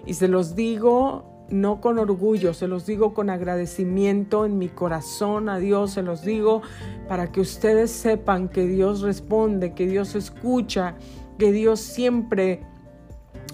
[0.06, 5.48] Y se los digo no con orgullo, se los digo con agradecimiento en mi corazón
[5.48, 6.62] a Dios, se los digo
[7.08, 10.94] para que ustedes sepan que Dios responde, que Dios escucha,
[11.38, 12.62] que Dios siempre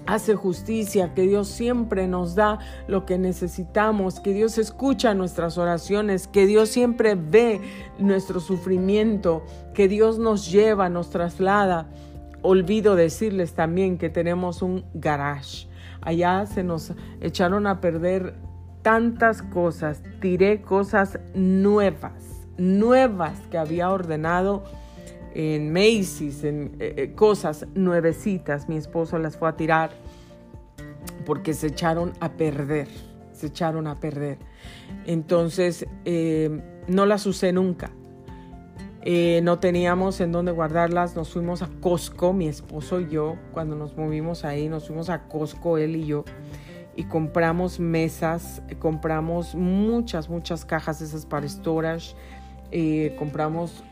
[0.05, 6.27] hace justicia, que Dios siempre nos da lo que necesitamos, que Dios escucha nuestras oraciones,
[6.27, 7.61] que Dios siempre ve
[7.99, 9.43] nuestro sufrimiento,
[9.73, 11.89] que Dios nos lleva, nos traslada.
[12.41, 15.70] Olvido decirles también que tenemos un garage.
[16.01, 18.35] Allá se nos echaron a perder
[18.81, 24.63] tantas cosas, tiré cosas nuevas, nuevas que había ordenado
[25.33, 28.67] en Macy's, en eh, eh, cosas nuevecitas.
[28.67, 29.91] Mi esposo las fue a tirar
[31.25, 32.87] porque se echaron a perder,
[33.31, 34.39] se echaron a perder.
[35.05, 37.91] Entonces, eh, no las usé nunca.
[39.43, 43.97] No teníamos en dónde guardarlas, nos fuimos a Costco, mi esposo y yo, cuando nos
[43.97, 46.23] movimos ahí, nos fuimos a Costco, él y yo,
[46.95, 52.15] y compramos mesas, compramos muchas, muchas cajas esas para storage,
[52.71, 53.83] eh, compramos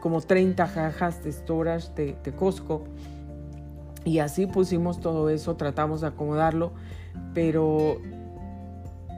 [0.00, 2.84] como 30 cajas de storage de, Costco
[4.04, 6.72] y así pusimos todo eso, tratamos de acomodarlo,
[7.32, 7.98] pero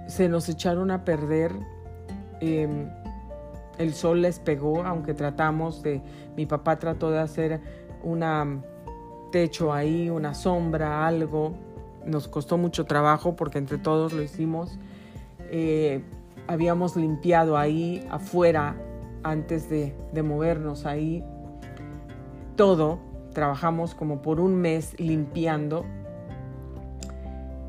[0.07, 1.53] se nos echaron a perder.
[2.41, 2.89] Em,
[3.79, 6.03] el sol les pegó, aunque tratamos de,
[6.37, 7.61] mi papá trató de hacer
[8.03, 8.63] un
[9.33, 11.55] techo ahí, una sombra, algo.
[12.05, 14.79] Nos costó mucho trabajo porque entre todos lo hicimos.
[15.51, 16.03] Eh,
[16.47, 18.77] habíamos limpiado ahí afuera
[19.23, 21.25] antes de, movernos ahí
[22.57, 22.99] todo.
[23.33, 25.85] Trabajamos como por un mes limpiando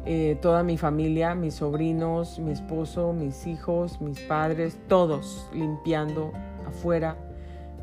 [0.06, 6.32] eh, toda mi familia, mis sobrinos, mi esposo, mis hijos, mis padres, todos limpiando
[6.68, 7.18] afuera,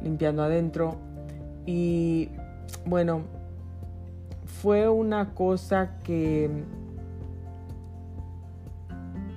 [0.02, 0.96] limpiando adentro.
[1.66, 2.28] Y
[2.86, 3.22] bueno,
[4.46, 6.48] fue una cosa que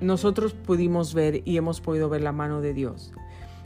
[0.01, 3.13] nosotros pudimos ver y hemos podido ver la mano de Dios.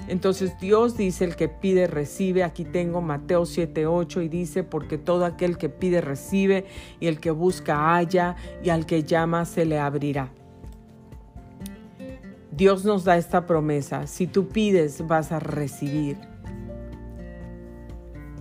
[0.08, 2.44] Entonces Dios dice, el que pide recibe.
[2.44, 6.66] Aquí tengo Mateo 7:8 y dice, porque todo aquel que pide recibe
[7.00, 10.32] y el que busca halla y al que llama se le abrirá.
[12.52, 14.06] Dios nos da esta promesa.
[14.08, 16.18] Si tú pides, vas a recibir.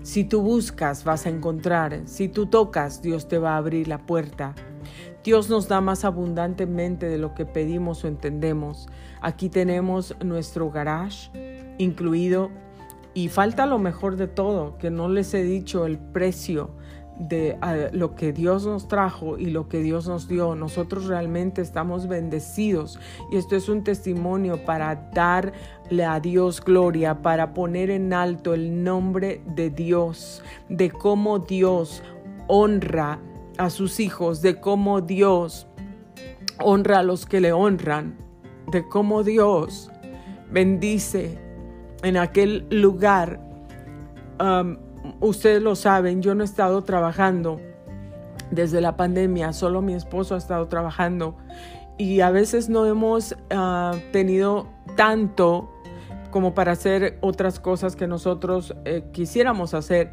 [0.02, 2.02] Si tú buscas, vas a encontrar.
[2.06, 4.54] Si tú tocas, Dios te va a abrir la puerta.
[5.28, 8.88] Dios nos da más abundantemente de lo que pedimos o entendemos.
[9.20, 11.30] Aquí tenemos nuestro garage
[11.76, 12.48] incluido
[13.12, 16.70] y falta lo mejor de todo, que no les he dicho el precio
[17.18, 17.58] de
[17.92, 20.54] lo que Dios nos trajo y lo que Dios nos dio.
[20.54, 22.98] Nosotros realmente estamos bendecidos
[23.30, 28.82] y esto es un testimonio para darle a Dios gloria, para poner en alto el
[28.82, 32.02] nombre de Dios, de cómo Dios
[32.46, 33.20] honra
[33.59, 35.66] a sus hijos, de cómo Dios
[36.61, 38.16] honra a los que le honran,
[38.70, 39.90] de cómo Dios
[40.50, 41.38] bendice
[42.02, 43.40] en aquel lugar.
[44.40, 44.78] Um,
[45.20, 47.61] ustedes lo saben, yo no he estado trabajando
[48.50, 51.36] desde la pandemia, solo mi esposo ha estado trabajando
[51.98, 55.70] y a veces no hemos uh, tenido tanto
[56.30, 60.12] como para hacer otras cosas que nosotros eh, quisiéramos hacer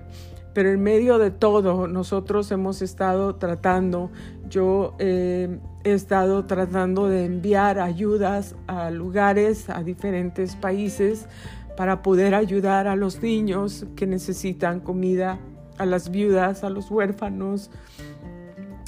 [0.56, 4.10] pero en medio de todo nosotros hemos estado tratando,
[4.50, 11.28] yo eh, he estado tratando de enviar ayudas a lugares, a diferentes países,
[11.76, 15.40] para poder ayudar a los niños que necesitan comida,
[15.78, 17.70] a las viudas, a los huérfanos,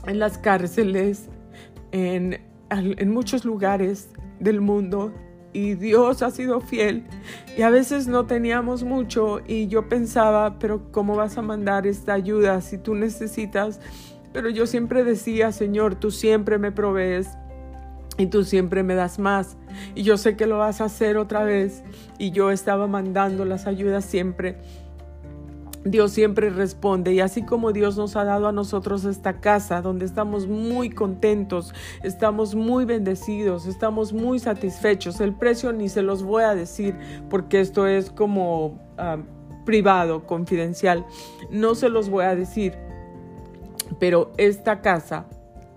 [0.05, 1.27] en las cárceles,
[1.91, 2.39] en,
[2.69, 4.09] en muchos lugares
[4.39, 5.11] del mundo
[5.57, 7.03] y Dios ha sido fiel.
[7.57, 12.13] Y a veces no teníamos mucho y yo pensaba, pero ¿cómo vas a mandar esta
[12.13, 13.79] ayuda si tú necesitas?
[14.33, 17.29] Pero yo siempre decía, Señor, tú siempre me provees
[18.19, 19.57] y tú siempre me das más.
[19.95, 21.83] Y yo sé que lo vas a hacer otra vez
[22.19, 24.57] y yo estaba mandando las ayudas siempre
[25.83, 30.05] Dios siempre responde y así como Dios nos ha dado a nosotros esta casa donde
[30.05, 31.73] estamos muy contentos,
[32.03, 35.21] estamos muy bendecidos, estamos muy satisfechos.
[35.21, 36.95] El precio ni se los voy a decir
[37.29, 39.17] porque esto es como ah,
[39.65, 41.05] privado, confidencial.
[41.51, 42.73] No se los voy a decir,
[43.99, 45.27] pero esta casa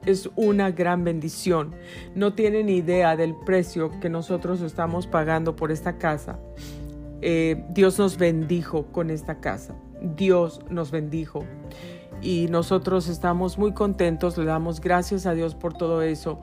[0.06, 1.74] es una gran bendición.
[2.14, 6.38] No tienen idea del precio que nosotros estamos pagando por esta casa.
[7.22, 9.74] Eh, Dios nos bendijo con esta casa.
[10.00, 11.44] Dios nos bendijo.
[12.22, 16.38] Y nosotros estamos muy contentos, le damos gracias a Dios por todo eso.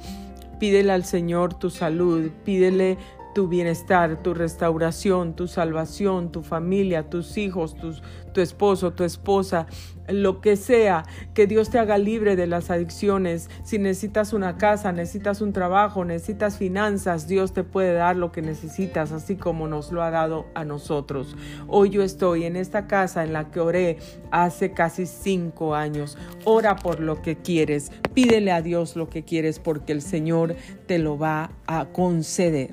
[0.59, 2.97] Pídele al Señor tu salud, pídele
[3.37, 8.01] tu bienestar, tu restauración, tu salvación, tu familia, tus hijos, tus,
[8.33, 9.67] tu esposo, tu esposa,
[10.07, 11.03] lo que sea,
[11.35, 13.51] que Dios te haga libre de las adicciones.
[13.63, 18.41] Si necesitas una casa, necesitas un trabajo, necesitas finanzas, Dios te puede dar lo que
[18.41, 21.35] necesitas, así como nos lo ha dado a nosotros.
[21.67, 23.99] Hoy yo estoy en esta casa en la que oré
[24.31, 26.17] hace casi cinco años.
[26.43, 30.55] Ora por lo que quieres, pídele a Dios lo que quieres porque el Señor
[30.87, 32.71] te lo va a conceder.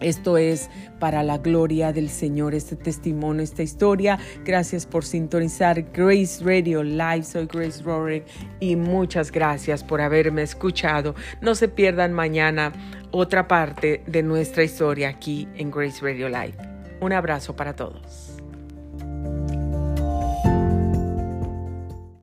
[0.00, 4.18] Esto es para la gloria del Señor, este testimonio, esta historia.
[4.44, 7.24] Gracias por sintonizar Grace Radio Live.
[7.24, 8.24] Soy Grace Rorick
[8.60, 11.14] y muchas gracias por haberme escuchado.
[11.40, 12.72] No se pierdan mañana
[13.10, 16.54] otra parte de nuestra historia aquí en Grace Radio Live.
[17.00, 18.27] Un abrazo para todos.